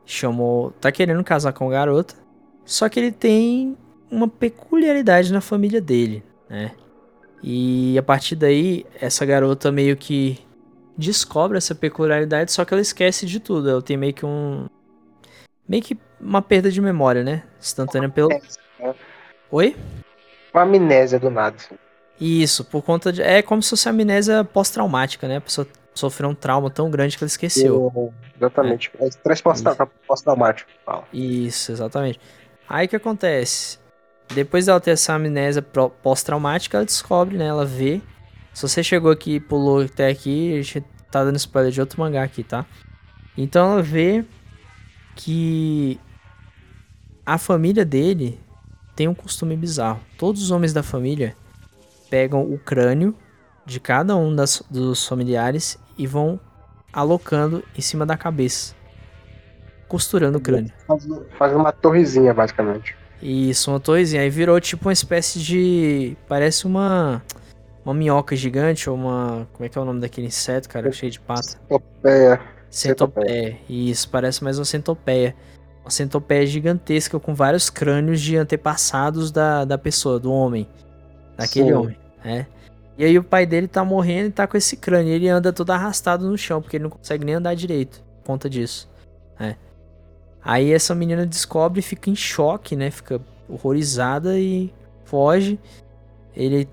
[0.05, 0.71] chamou.
[0.79, 2.21] tá querendo casar com uma garota.
[2.65, 3.77] Só que ele tem
[4.09, 6.71] uma peculiaridade na família dele, né?
[7.43, 10.39] E a partir daí, essa garota meio que
[10.95, 13.69] descobre essa peculiaridade, só que ela esquece de tudo.
[13.69, 14.67] Ela tem meio que um.
[15.67, 17.43] meio que uma perda de memória, né?
[17.59, 18.29] Instantânea pelo.
[19.49, 19.75] Oi?
[20.53, 21.57] Uma amnésia do nada.
[22.19, 23.21] Isso, por conta de.
[23.21, 25.37] É como se fosse amnésia pós-traumática, né?
[25.37, 27.91] A pessoa sofreu um trauma tão grande que ela esqueceu.
[27.95, 28.91] Eu, exatamente.
[28.99, 29.07] É.
[29.07, 30.69] Estresse pós-traumático.
[31.11, 32.19] Isso, exatamente.
[32.71, 33.77] Aí o que acontece?
[34.33, 37.47] Depois dela ter essa amnésia pós-traumática, ela descobre, né?
[37.47, 38.01] Ela vê.
[38.53, 41.99] Se você chegou aqui e pulou até aqui, a gente tá dando spoiler de outro
[41.99, 42.65] mangá aqui, tá?
[43.37, 44.23] Então ela vê
[45.17, 45.99] que
[47.25, 48.39] a família dele
[48.95, 49.99] tem um costume bizarro.
[50.17, 51.35] Todos os homens da família
[52.09, 53.13] pegam o crânio
[53.65, 56.39] de cada um das, dos familiares e vão
[56.93, 58.73] alocando em cima da cabeça,
[59.91, 60.71] costurando o crânio.
[60.87, 61.05] Faz,
[61.37, 62.95] faz uma torrezinha, basicamente.
[63.21, 64.21] Isso, uma torrezinha.
[64.21, 66.15] Aí virou tipo uma espécie de.
[66.29, 67.21] Parece uma.
[67.83, 69.45] Uma minhoca gigante ou uma.
[69.51, 70.89] Como é que é o nome daquele inseto, cara?
[70.93, 71.41] Cheio de pata.
[71.41, 72.41] Centopeia.
[72.69, 73.57] Centopeia.
[73.67, 75.35] Isso, parece mais uma centopeia.
[75.83, 80.69] Uma centopeia gigantesca com vários crânios de antepassados da, da pessoa, do homem.
[81.35, 81.73] Daquele Sim.
[81.73, 82.47] homem, né?
[82.97, 85.11] E aí o pai dele tá morrendo e tá com esse crânio.
[85.11, 88.49] Ele anda todo arrastado no chão, porque ele não consegue nem andar direito por conta
[88.49, 88.89] disso.
[89.39, 89.57] Né?
[90.43, 92.89] Aí essa menina descobre e fica em choque, né?
[92.89, 94.73] Fica horrorizada e
[95.05, 95.59] foge.
[96.35, 96.67] Ele.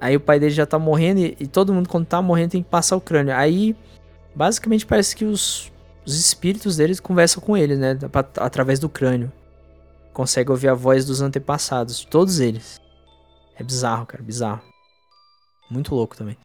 [0.00, 2.62] Aí o pai dele já tá morrendo e, e todo mundo quando tá morrendo tem
[2.62, 3.34] que passar o crânio.
[3.34, 3.76] Aí
[4.34, 5.70] basicamente parece que os,
[6.06, 7.98] os espíritos deles conversam com ele, né?
[8.36, 9.30] Através do crânio.
[10.12, 12.80] Consegue ouvir a voz dos antepassados, todos eles.
[13.56, 14.62] É bizarro, cara, bizarro.
[15.70, 16.36] Muito louco também.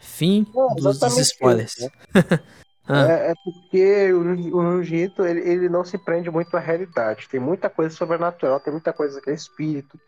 [0.00, 1.72] Fim é, dos, dos, spoilers.
[1.78, 2.40] Isso, né?
[2.86, 3.10] ah.
[3.10, 7.28] é, é, porque o, o Jiu-Jitsu ele, ele não se prende muito à realidade.
[7.28, 9.98] Tem muita coisa sobrenatural, tem muita coisa que é espírito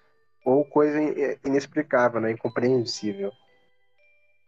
[0.45, 0.99] ou coisa
[1.45, 2.31] inexplicável, né?
[2.31, 3.33] incompreensível.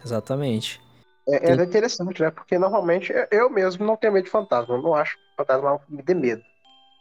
[0.05, 0.81] Exatamente.
[1.27, 1.59] É, tem...
[1.59, 2.31] é interessante, né?
[2.31, 4.77] Porque normalmente eu mesmo não tenho medo de fantasma.
[4.77, 6.43] Eu não acho que fantasma me dê medo.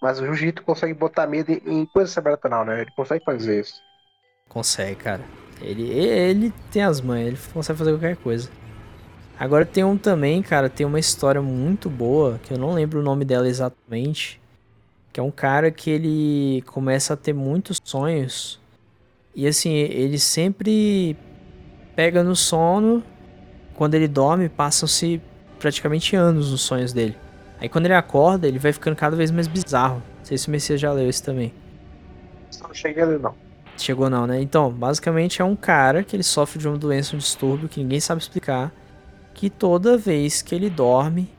[0.02, 2.82] Mas o Jiu-Jitsu consegue botar medo em coisa sobrenatural, né?
[2.82, 3.82] Ele consegue fazer isso.
[4.48, 5.24] Consegue, cara.
[5.62, 8.50] Ele, ele tem as manhas, ele consegue fazer qualquer coisa.
[9.40, 13.04] Agora tem um também, cara, tem uma história muito boa, que eu não lembro o
[13.04, 14.42] nome dela exatamente.
[15.14, 18.60] Que é um cara que ele começa a ter muitos sonhos.
[19.36, 21.16] E assim, ele sempre
[21.96, 23.04] pega no sono.
[23.76, 25.22] Quando ele dorme, passam-se
[25.60, 27.16] praticamente anos nos sonhos dele.
[27.60, 30.02] Aí quando ele acorda, ele vai ficando cada vez mais bizarro.
[30.18, 31.54] Não sei se o Messias já leu esse também.
[32.62, 33.36] Não cheguei a ler, não.
[33.78, 34.42] Chegou não, né?
[34.42, 38.00] Então, basicamente é um cara que ele sofre de uma doença, um distúrbio que ninguém
[38.00, 38.72] sabe explicar,
[39.38, 41.30] que toda vez que ele dorme,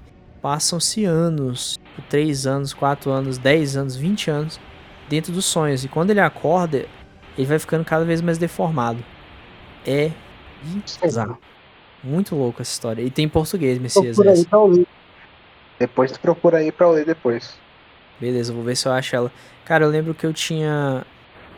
[0.41, 1.77] passam-se anos,
[2.09, 4.61] 3 anos, 4 anos, 10 anos, 20 anos
[5.09, 5.85] dentro dos sonhos.
[5.85, 6.87] E quando ele acorda,
[7.37, 9.05] ele vai ficando cada vez mais deformado.
[9.85, 10.13] É
[11.03, 11.39] bizarro.
[12.03, 13.03] Muito louco essa história.
[13.03, 14.15] E tem em português, Messias.
[14.15, 14.87] Procura aí pra ler.
[15.81, 17.59] Depois tu procura aí pra ler depois.
[18.21, 19.33] Beleza, vou ver se eu acho ela.
[19.65, 21.05] Cara, eu lembro que eu tinha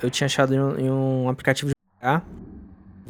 [0.03, 2.25] eu tinha achado em um, em um aplicativo de jogar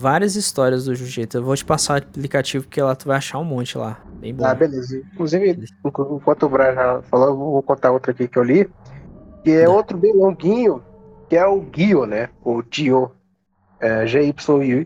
[0.00, 1.38] várias histórias do Jiu-Jitsu.
[1.38, 4.00] Eu vou te passar o aplicativo porque lá tu vai achar um monte lá.
[4.14, 4.44] Bem bom.
[4.44, 4.96] Ah, beleza.
[5.12, 8.68] Inclusive, enquanto o Brian já falou, eu vou contar outra aqui que eu li.
[9.44, 10.82] Que é outro bem longuinho,
[11.28, 12.30] que é o Guio, né?
[12.42, 13.12] O Dio.
[13.78, 14.84] É, G-Y-I-O.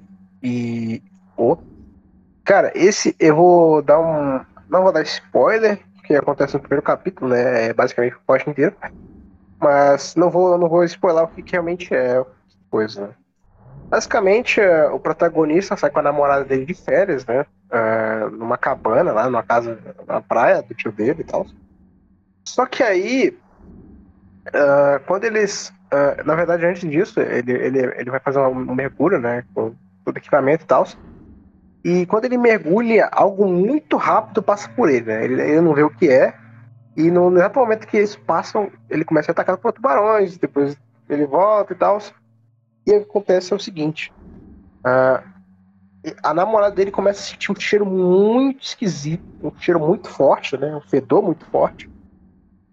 [2.44, 4.44] Cara, esse eu vou dar um.
[4.68, 7.66] Não vou dar spoiler, que acontece no primeiro capítulo, né?
[7.66, 8.74] É basicamente o post inteiro.
[9.60, 12.24] Mas não vou, não vou spoiler o que, realmente é
[12.70, 13.14] coisa, né?
[13.88, 17.46] Basicamente, uh, o protagonista sai com a namorada dele de férias, né?
[17.70, 21.46] Uh, numa cabana lá, numa casa na praia do tio dele e tal.
[22.44, 23.36] Só que aí,
[24.48, 25.72] uh, quando eles.
[26.24, 29.44] na verdade, antes disso, ele, ele, ele vai fazer um mergulho, né?
[29.54, 29.74] Com
[30.04, 30.86] todo equipamento e tal.
[31.84, 35.24] E quando ele mergulha, algo muito rápido passa por ele, né?
[35.24, 36.34] Ele, ele não vê o que é.
[36.96, 40.76] E no exato momento que eles passam, ele começa a atacar por tubarões, depois
[41.08, 41.98] ele volta e tal.
[42.86, 44.12] E o que acontece é o seguinte:
[44.80, 45.34] uh,
[46.22, 50.74] a namorada dele começa a sentir um cheiro muito esquisito, um cheiro muito forte, né?
[50.74, 51.90] Um fedor muito forte.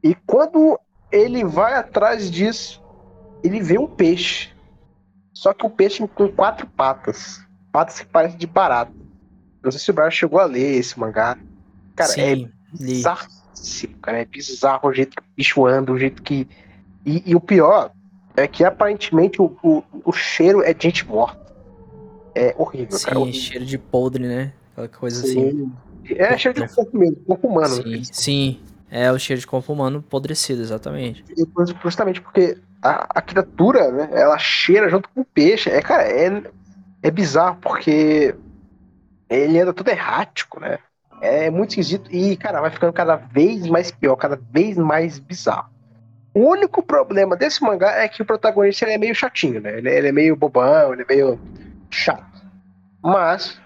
[0.04, 0.80] E quando
[1.12, 2.84] ele vai atrás disso,
[3.44, 4.50] ele vê um peixe.
[5.34, 7.46] Só que um peixe com quatro patas.
[7.72, 8.94] Patas que parecem de barato.
[9.64, 11.38] Não sei se o Brian chegou a ler esse mangá.
[11.96, 13.28] Cara, Sim, é bizarro
[14.02, 14.22] cara.
[14.22, 16.48] É bizarro o jeito que o bicho anda, o jeito que.
[17.06, 17.92] E, e o pior
[18.36, 21.40] é que aparentemente o, o, o, cheiro é de gente morta.
[22.34, 23.20] É horrível, Sim, cara.
[23.20, 24.54] Sim, cheiro de podre, né?
[24.72, 25.48] Aquela coisa sim.
[25.48, 25.72] assim.
[26.16, 27.76] É cheiro de corpo mesmo, corpo humano.
[27.76, 28.60] Sim, sim.
[28.90, 31.24] É o cheiro de corpo humano apodrecido, exatamente.
[31.82, 35.70] Justamente porque a, a criatura, né, ela cheira junto com o peixe.
[35.70, 36.44] É, cara, é,
[37.02, 38.36] é bizarro, porque
[39.30, 40.78] ele anda todo errático, né?
[41.22, 45.71] É muito esquisito e, cara, vai ficando cada vez mais pior, cada vez mais bizarro.
[46.34, 49.78] O único problema desse mangá é que o protagonista ele é meio chatinho, né?
[49.78, 51.40] Ele, ele é meio bobão, ele é meio
[51.90, 52.42] chato.
[53.04, 53.60] Mas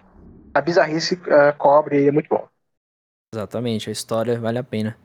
[0.53, 2.47] a bizarrice uh, cobre e é muito bom.
[3.33, 4.97] Exatamente, a história vale a pena.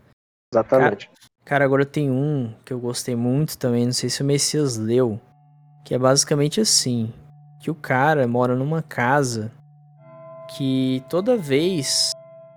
[0.54, 1.06] Exatamente.
[1.06, 4.76] Cara, cara, agora tem um que eu gostei muito também, não sei se o Messias
[4.78, 5.20] leu,
[5.84, 7.12] que é basicamente assim,
[7.60, 9.52] que o cara mora numa casa
[10.56, 12.12] que toda vez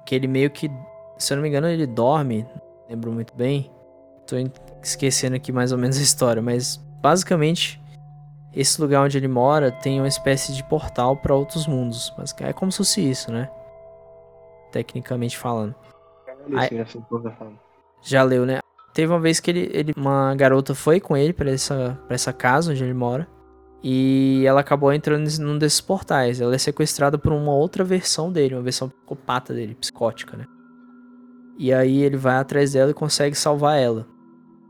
[0.05, 0.69] que ele meio que,
[1.17, 2.47] se eu não me engano, ele dorme,
[2.89, 3.71] lembro muito bem.
[4.25, 4.37] Tô
[4.87, 7.81] esquecendo aqui mais ou menos a história, mas basicamente
[8.53, 12.53] esse lugar onde ele mora tem uma espécie de portal para outros mundos, mas é
[12.53, 13.49] como se fosse isso, né?
[14.71, 15.75] Tecnicamente falando.
[16.55, 16.69] Aí,
[18.01, 18.59] já leu, né?
[18.93, 22.31] teve uma vez que ele, ele uma garota foi com ele para essa, pra essa
[22.31, 23.27] casa onde ele mora.
[23.85, 26.39] E ela acabou entrando num desses portais.
[26.39, 30.45] Ela é sequestrada por uma outra versão dele, uma versão psicopata dele, psicótica, né?
[31.57, 34.07] E aí ele vai atrás dela e consegue salvar ela.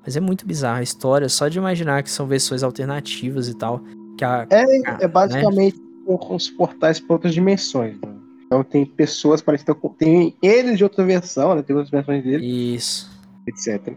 [0.06, 3.82] Mas é muito bizarra a história, só de imaginar que são versões alternativas e tal.
[4.18, 6.18] Que a, é, a, é basicamente né?
[6.18, 7.96] com os portais para outras dimensões.
[8.02, 8.14] Né?
[8.46, 9.90] Então tem pessoas parecidas com.
[9.90, 11.64] Tem eles de outra versão, né?
[11.64, 12.46] Tem outras versões dele.
[12.46, 13.10] Isso.
[13.48, 13.96] Etc.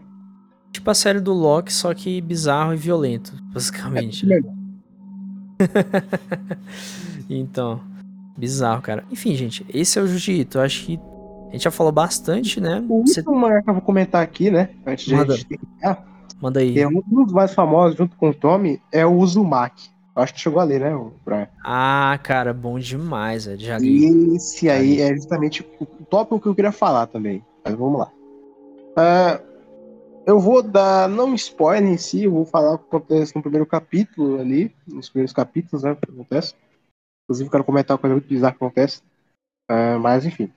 [0.71, 4.25] Tipo a série do Loki, só que bizarro e violento, basicamente.
[4.25, 4.49] É, né?
[7.29, 7.81] então,
[8.37, 9.03] bizarro, cara.
[9.11, 10.57] Enfim, gente, esse é o Jiu-Jitsu.
[10.57, 10.99] Eu acho que
[11.57, 12.83] gente já falou bastante, né?
[12.87, 13.23] O último Você...
[13.23, 13.29] que
[13.69, 14.69] eu vou comentar aqui, né?
[14.85, 15.33] Antes de Manda.
[15.33, 16.05] a gente terminar.
[16.41, 16.79] Manda aí.
[16.79, 19.89] É um dos mais famosos, junto com o Tommy, é o Uzumaki.
[20.15, 21.47] Acho que chegou a ler, né, Brian?
[21.63, 23.59] Ah, cara, bom demais, velho.
[23.59, 24.35] Já li.
[24.35, 27.45] Esse aí é justamente o tópico que eu queria falar também.
[27.63, 28.11] Mas vamos lá.
[28.97, 29.47] Uh,
[30.25, 33.65] eu vou dar, não spoiler em si, eu vou falar o que acontece no primeiro
[33.67, 36.55] capítulo ali, nos primeiros capítulos, né, o que acontece.
[37.23, 39.01] Inclusive, quero comentar uma coisa muito bizarra que acontece.
[39.69, 40.51] Uh, mas, enfim.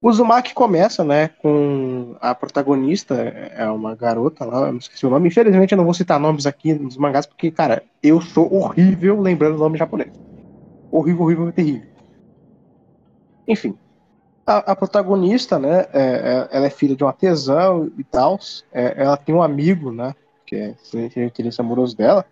[0.00, 5.10] O Uzumaki começa, né, com a protagonista, é uma garota lá, eu não esqueci o
[5.10, 5.28] nome.
[5.28, 9.56] Infelizmente, eu não vou citar nomes aqui nos mangás, porque, cara, eu sou horrível lembrando
[9.56, 10.12] o nome japonês.
[10.90, 11.88] Horrível, horrível, terrível.
[13.48, 13.76] Enfim,
[14.46, 18.38] a, a, protagonista, né, é, é, ela é filha de um artesão e tal.
[18.72, 20.14] É, ela tem um amigo, né,
[20.46, 22.24] que é o interesse amoroso dela.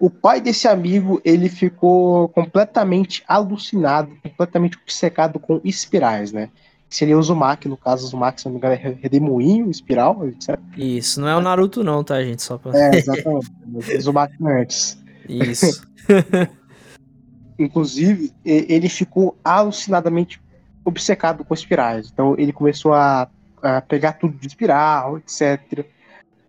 [0.00, 6.50] O pai desse amigo, ele ficou completamente alucinado, completamente obcecado com espirais, né?
[6.94, 10.56] Seria o Uzumaki, no caso, o Uzumaki, se não me engano, é redemoinho, espiral, etc.
[10.76, 12.40] Isso, não é o Naruto não, tá, gente?
[12.40, 12.70] Só pra...
[12.72, 13.50] É, exatamente.
[13.66, 14.96] o Uzumaki antes.
[15.28, 15.84] Isso.
[17.58, 20.40] Inclusive, ele ficou alucinadamente
[20.84, 22.10] obcecado com espirais.
[22.12, 23.28] Então ele começou a,
[23.60, 25.84] a pegar tudo de espiral, etc.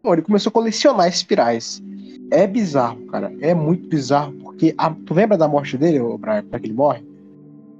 [0.03, 1.81] Bom, ele começou a colecionar espirais.
[2.29, 3.33] É bizarro, cara.
[3.41, 7.03] É muito bizarro, porque a, tu lembra da morte dele, Brian, pra que ele morre?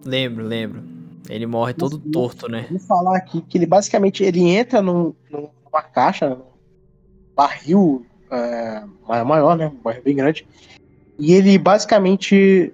[0.03, 0.95] Lembro, lembro.
[1.30, 2.67] Ele morre todo Mas, torto, né?
[2.69, 6.43] Vou falar aqui que ele basicamente ele entra num, numa caixa, num
[7.36, 8.84] barril é,
[9.23, 9.67] maior, né?
[9.67, 10.47] Um barril bem grande.
[11.17, 12.73] E ele basicamente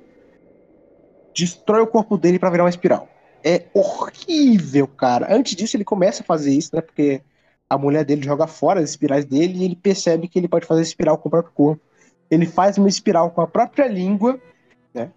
[1.33, 3.07] destrói o corpo dele para virar uma espiral
[3.43, 5.33] é horrível, cara.
[5.33, 6.81] Antes disso, ele começa a fazer isso, né?
[6.81, 7.21] Porque
[7.69, 10.81] a mulher dele joga fora as espirais dele e ele percebe que ele pode fazer
[10.81, 11.81] espiral com o próprio corpo.
[12.29, 14.39] Ele faz uma espiral com a própria língua,
[14.93, 15.11] né?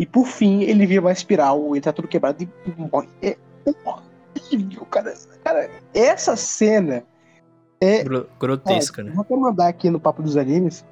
[0.00, 3.08] E por fim, ele vira uma espiral, ele tá tudo quebrado e morre.
[3.20, 3.36] É
[4.34, 5.14] horrível, cara.
[5.44, 7.04] Cara, essa cena
[7.80, 8.02] é.
[8.38, 9.12] Grotesca, é, né?
[9.12, 10.84] Vou até mandar aqui no Papo dos Animes,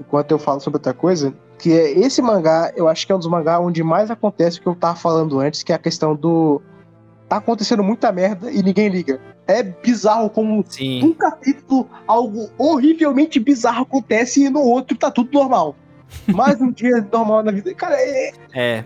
[0.00, 3.18] enquanto eu falo sobre outra coisa que é esse mangá, eu acho que é um
[3.18, 6.16] dos mangás onde mais acontece o que eu tava falando antes, que é a questão
[6.16, 6.60] do
[7.28, 9.20] tá acontecendo muita merda e ninguém liga.
[9.46, 11.04] É bizarro como Sim.
[11.04, 15.76] um capítulo algo horrivelmente bizarro acontece e no outro tá tudo normal.
[16.28, 17.74] Mais um dia normal na vida.
[17.74, 18.32] Cara, é.
[18.52, 18.84] É.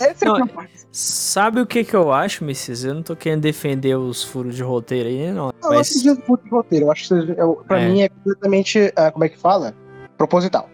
[0.00, 2.86] Essa não, é a Sabe o que que eu acho, Mrs?
[2.86, 5.52] Eu não tô querendo defender os furos de roteiro aí, não.
[5.62, 6.04] Não, mas...
[6.04, 6.86] eu furos de roteiro.
[6.86, 7.34] Eu acho que
[7.66, 7.88] pra é.
[7.88, 8.78] mim é completamente.
[8.78, 9.74] Uh, como é que fala?
[10.16, 10.68] Proposital.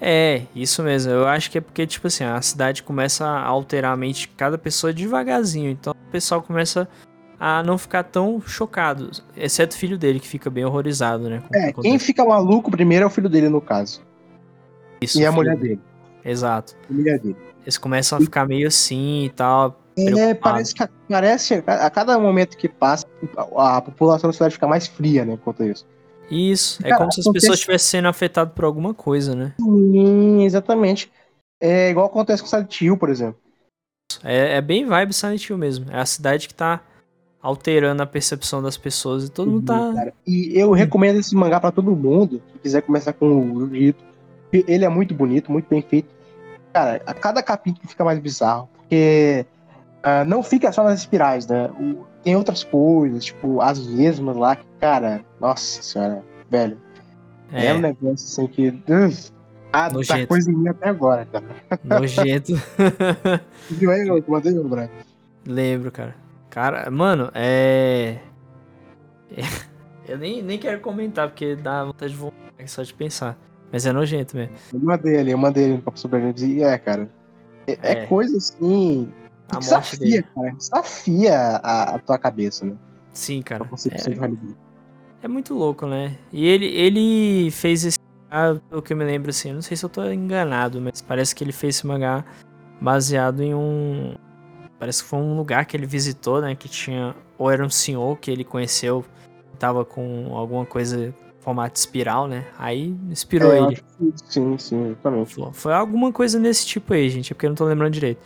[0.00, 1.12] É, isso mesmo.
[1.12, 4.28] Eu acho que é porque, tipo assim, a cidade começa a alterar a mente de
[4.28, 5.70] cada pessoa devagarzinho.
[5.70, 6.88] Então o pessoal começa
[7.38, 9.10] a não ficar tão chocado.
[9.36, 11.42] Exceto o filho dele, que fica bem horrorizado, né?
[11.52, 14.02] É, quem fica maluco primeiro é o filho dele, no caso.
[15.00, 15.80] Isso, e a mulher dele.
[16.24, 16.76] Exato.
[16.88, 17.36] A mulher dele.
[17.62, 19.80] Eles começam a ficar meio assim e tal.
[19.96, 23.04] É, parece que parece, a cada momento que passa,
[23.56, 25.84] a população da cidade fica mais fria, né, quanto isso.
[26.30, 29.54] Isso, é como se as pessoas estivessem sendo afetadas por alguma coisa, né?
[29.58, 31.10] Sim, exatamente.
[31.60, 33.40] É igual acontece com Silent Hill, por exemplo.
[34.22, 35.86] É, é bem vibe Silent Hill mesmo.
[35.90, 36.82] É a cidade que tá
[37.40, 39.80] alterando a percepção das pessoas e todo mundo tá.
[39.80, 40.14] Uhum, cara.
[40.26, 44.07] E eu recomendo esse mangá para todo mundo que quiser começar com o Jiu-Jitsu.
[44.52, 46.08] Ele é muito bonito, muito bem feito.
[46.72, 49.44] Cara, a cada capítulo fica mais bizarro, porque
[49.98, 51.70] uh, não fica só nas espirais, né?
[51.78, 56.78] O, tem outras coisas, tipo as mesmas lá, que, cara, nossa senhora, velho.
[57.52, 58.68] É, é um negócio assim que.
[58.68, 59.32] Uh,
[59.72, 61.44] ah, tá coisa em mim até agora, cara.
[61.84, 62.52] Nojento.
[63.70, 64.88] Viu aí, eu mandei lembrar.
[65.46, 66.14] Lembro, cara.
[66.50, 68.18] Cara, mano, é.
[70.08, 73.36] Eu nem, nem quero comentar, porque dá vontade de vontade só de pensar.
[73.72, 74.54] Mas é nojento mesmo.
[74.72, 77.08] Eu mandei ali, eu mandei ele no Papo Sobrevivente e é, cara.
[77.66, 77.92] É, é.
[77.92, 79.12] é coisa assim
[79.50, 80.26] a desafia, dele.
[80.34, 80.50] cara.
[80.52, 82.76] Desafia a, a, tua cabeça, né?
[83.12, 83.68] Sim, cara.
[83.90, 86.16] É, é muito louco, né?
[86.32, 87.98] E ele, ele fez esse
[88.30, 91.02] mangá, pelo que eu me lembro, assim, eu não sei se eu tô enganado, mas
[91.02, 92.24] parece que ele fez esse mangá
[92.80, 94.14] baseado em um.
[94.78, 96.54] Parece que foi um lugar que ele visitou, né?
[96.54, 97.14] Que tinha.
[97.36, 99.04] Ou era um senhor que ele conheceu
[99.58, 102.46] tava com alguma coisa formato espiral, né?
[102.58, 103.82] Aí inspirou é, ele.
[104.26, 105.24] Sim, sim, também.
[105.24, 108.20] Foi, foi alguma coisa nesse tipo aí, gente, é porque eu não tô lembrando direito.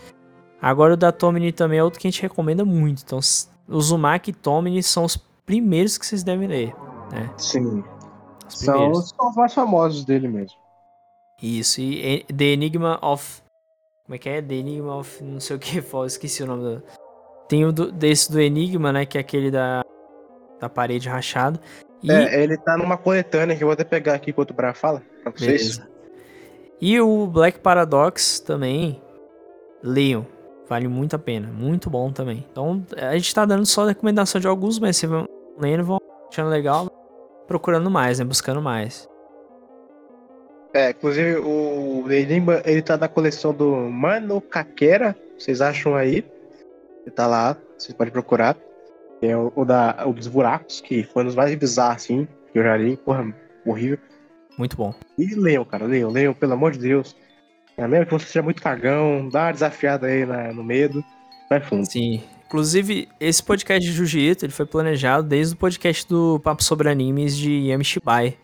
[0.60, 3.02] Agora o da Tomini também é outro que a gente recomenda muito.
[3.04, 3.18] Então,
[3.68, 6.74] o Uzumaki e Tomini são os primeiros que vocês devem ler,
[7.10, 7.32] né?
[7.36, 7.82] Sim.
[8.48, 10.56] São os mais famosos dele mesmo.
[11.42, 13.42] Isso, e The Enigma of.
[14.04, 14.40] Como é que é?
[14.40, 15.24] The Enigma of.
[15.24, 16.82] Não sei o que, esqueci o nome do.
[17.48, 19.04] Tem o do, desse do Enigma, né?
[19.04, 19.84] Que é aquele da,
[20.60, 21.60] da parede rachada.
[22.02, 22.10] E...
[22.10, 25.02] É, ele tá numa coletânea que eu vou até pegar aqui enquanto o Bra fala,
[25.22, 25.78] pra vocês.
[25.78, 25.88] Beleza.
[26.80, 29.00] E o Black Paradox também,
[29.82, 30.26] leiam.
[30.68, 32.44] Vale muito a pena, muito bom também.
[32.50, 35.28] Então, a gente tá dando só recomendação de alguns, mas vocês vão
[35.58, 36.00] lendo, vão
[36.30, 36.88] achando legal,
[37.46, 38.24] procurando mais, né?
[38.24, 39.08] Buscando mais.
[40.74, 46.24] É, inclusive o Enigma, ele tá na coleção do Mano Kakera, vocês acham aí?
[47.02, 48.56] Ele tá lá, vocês podem procurar.
[49.22, 52.58] Tem o, o, da, o dos buracos, que foi um dos mais bizarros, assim, que
[52.58, 52.96] eu já li.
[52.96, 53.32] Porra,
[53.64, 53.96] horrível.
[54.58, 54.92] Muito bom.
[55.16, 57.14] E leiam, cara, leiam, leiam, pelo amor de Deus.
[57.76, 61.04] É mesmo que você seja muito cagão, dá uma desafiada aí na, no medo,
[61.48, 61.88] vai fundo.
[61.88, 62.20] Sim.
[62.46, 67.36] Inclusive, esse podcast de Jiu-Jitsu, ele foi planejado desde o podcast do Papo Sobre Animes
[67.36, 68.36] de Yamishibai,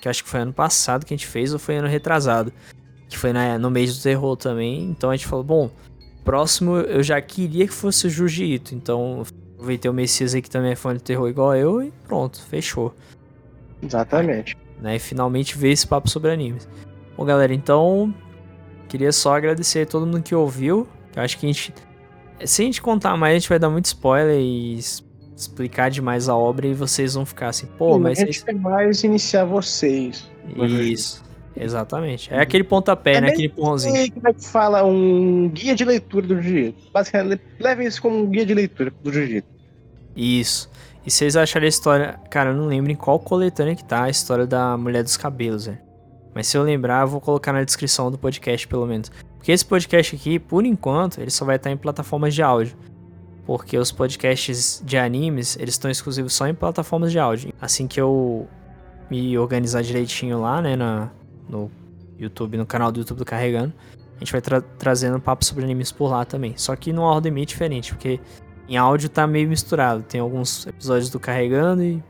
[0.00, 2.52] que acho que foi ano passado que a gente fez, ou foi ano retrasado,
[3.08, 4.84] que foi na, no mês do terror também.
[4.84, 5.70] Então a gente falou, bom,
[6.24, 9.24] próximo eu já queria que fosse o Jiu-Jitsu, então
[9.60, 12.94] Aproveitei o Messias aí que também é fã de terror igual eu e pronto, fechou.
[13.82, 14.56] Exatamente.
[14.80, 16.66] Né, e finalmente ver esse papo sobre animes.
[17.14, 18.14] Bom, galera, então
[18.88, 20.88] queria só agradecer a todo mundo que ouviu.
[21.14, 21.74] Eu acho que a gente.
[22.42, 24.78] Se a gente contar mais, a gente vai dar muito spoiler e
[25.36, 28.18] explicar demais a obra e vocês vão ficar assim, pô, mas.
[28.18, 30.26] A gente quer mais iniciar vocês.
[30.56, 31.22] Isso.
[31.56, 32.32] Exatamente.
[32.32, 33.28] É aquele pontapé, é né?
[33.28, 34.12] Aquele empurrãozinho.
[34.12, 34.84] Como é que fala?
[34.84, 36.90] Um guia de leitura do jiu-jitsu.
[36.92, 39.48] Basicamente, levem isso como um guia de leitura do jiu-jitsu.
[40.16, 40.70] Isso.
[41.04, 42.20] E vocês acharam a história.
[42.30, 45.66] Cara, eu não lembro em qual coletânea que tá a história da mulher dos cabelos,
[45.66, 45.78] velho.
[46.34, 49.10] Mas se eu lembrar, eu vou colocar na descrição do podcast, pelo menos.
[49.36, 52.76] Porque esse podcast aqui, por enquanto, ele só vai estar em plataformas de áudio.
[53.46, 57.52] Porque os podcasts de animes, eles estão exclusivos só em plataformas de áudio.
[57.60, 58.46] Assim que eu
[59.10, 61.10] me organizar direitinho lá, né, na,
[61.50, 61.70] no
[62.18, 63.72] YouTube, no canal do YouTube do Carregando.
[64.16, 66.54] A gente vai tra trazendo papo sobre animes por lá também.
[66.56, 68.20] Só que numa ordem meio diferente, porque
[68.68, 70.02] em áudio tá meio misturado.
[70.02, 72.02] Tem alguns episódios do Carregando e,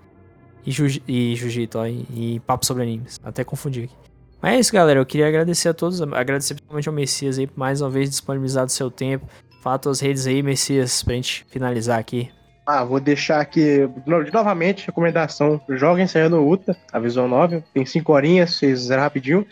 [0.66, 3.20] e, Jiu e Jiu-Jitsu, e, e papo sobre animes.
[3.22, 3.94] Até confundi aqui.
[4.42, 4.98] Mas é isso, galera.
[4.98, 8.70] Eu queria agradecer a todos, agradecer principalmente ao Messias aí por mais uma vez disponibilizado
[8.70, 9.26] seu tempo.
[9.62, 12.30] Fala tuas redes aí, Messias, pra gente finalizar aqui.
[12.72, 13.90] Ah, vou deixar aqui
[14.32, 15.60] novamente recomendação.
[15.70, 17.64] Joguem no Uta, a Visão 9.
[17.74, 19.44] Tem 5 horinhas, vocês zeram rapidinho.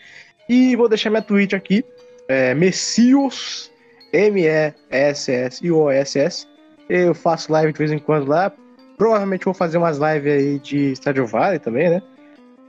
[0.49, 1.85] E vou deixar minha Twitch aqui.
[2.29, 3.73] É Messios,
[4.13, 4.77] M-E-S-S-I-O-S-S.
[6.89, 8.53] Eu faço live de vez em quando lá.
[8.97, 12.01] Provavelmente vou fazer umas lives aí de Stadio Valley também, né?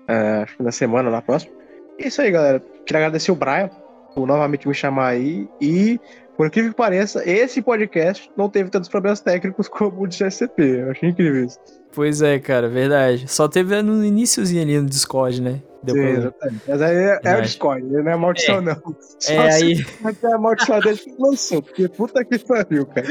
[0.10, 1.54] Uh, acho que na semana, na próxima.
[2.00, 2.60] É isso aí, galera.
[2.88, 3.70] Queria agradecer o Brian
[4.16, 5.48] por novamente me chamar aí.
[5.62, 6.00] E
[6.40, 10.62] por incrível que pareça, esse podcast não teve tantos problemas técnicos como o de SCP.
[10.62, 11.60] Eu achei incrível isso.
[11.92, 13.28] Pois é, cara, verdade.
[13.28, 15.62] Só teve no iníciozinho ali no Discord, né?
[15.86, 16.62] Sim, exatamente.
[16.66, 18.62] Mas aí é, é o Discord, não é maldição, é.
[18.62, 18.96] não.
[19.20, 19.86] Só é, aí...
[20.24, 23.08] É a maldição dele que lançou, porque puta que pariu, cara.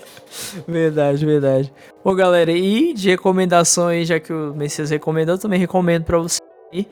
[0.66, 1.70] verdade, verdade.
[2.02, 6.16] Bom, galera, e de recomendação aí, já que o Messias recomendou, eu também recomendo pra
[6.16, 6.40] você
[6.72, 6.88] aí.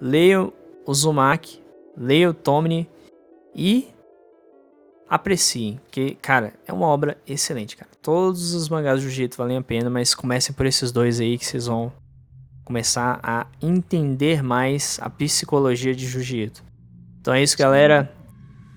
[0.00, 0.52] Leiam
[0.86, 1.60] o Zumak,
[1.96, 2.88] leiam o Tomni
[3.52, 3.91] e
[5.12, 7.90] apreciem, porque, cara, é uma obra excelente, cara.
[8.00, 11.44] Todos os mangás do Jiu-Jitsu valem a pena, mas comecem por esses dois aí que
[11.44, 11.92] vocês vão
[12.64, 16.64] começar a entender mais a psicologia de Jiu-Jitsu.
[17.20, 18.10] Então é isso, galera.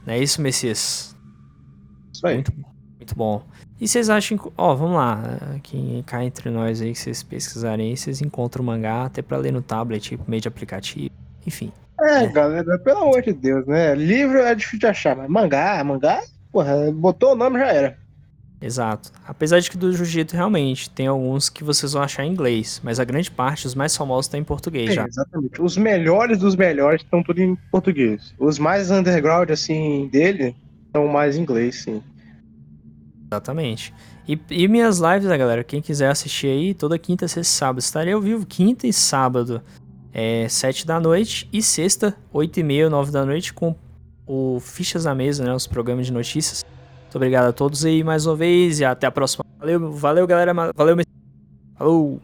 [0.06, 1.16] É isso, Messias.
[2.14, 2.36] Isso aí.
[2.36, 2.54] Muito,
[2.98, 3.42] muito bom.
[3.80, 4.38] E vocês acham.
[4.58, 5.22] Ó, oh, vamos lá.
[5.56, 9.38] Aqui cá entre nós aí, que vocês pesquisarem aí, vocês encontram o mangá até pra
[9.38, 11.16] ler no tablet, tipo, meio de aplicativo.
[11.48, 11.72] Enfim.
[12.06, 13.96] É, é, galera, pelo amor de Deus, né?
[13.96, 17.98] Livro é difícil de achar, mas mangá, mangá, porra, botou o nome já era.
[18.62, 19.12] Exato.
[19.28, 23.00] Apesar de que do Jiu-Jitsu realmente tem alguns que vocês vão achar em inglês, mas
[23.00, 25.06] a grande parte, os mais famosos, tá em português é, já.
[25.08, 25.62] Exatamente.
[25.62, 28.34] Os melhores dos melhores estão tudo em português.
[28.40, 30.56] Os mais underground, assim, dele,
[30.88, 32.02] estão mais em inglês, sim.
[33.32, 33.94] Exatamente.
[34.28, 35.64] E, e minhas lives, né, galera?
[35.64, 37.80] Quem quiser assistir aí, toda quinta, sexta e sábado.
[37.80, 39.62] Estarei ao vivo quinta e sábado
[40.18, 43.76] é, 7 da noite e sexta, 8 e meia, 9 da noite, com
[44.26, 45.54] o Fichas na Mesa, né?
[45.54, 46.64] Os programas de notícias.
[47.02, 49.44] Muito obrigado a todos aí mais uma vez e até a próxima.
[49.60, 50.54] Valeu, valeu galera.
[50.54, 50.96] Valeu,
[51.78, 52.22] Falou!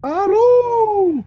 [0.00, 1.24] Falou!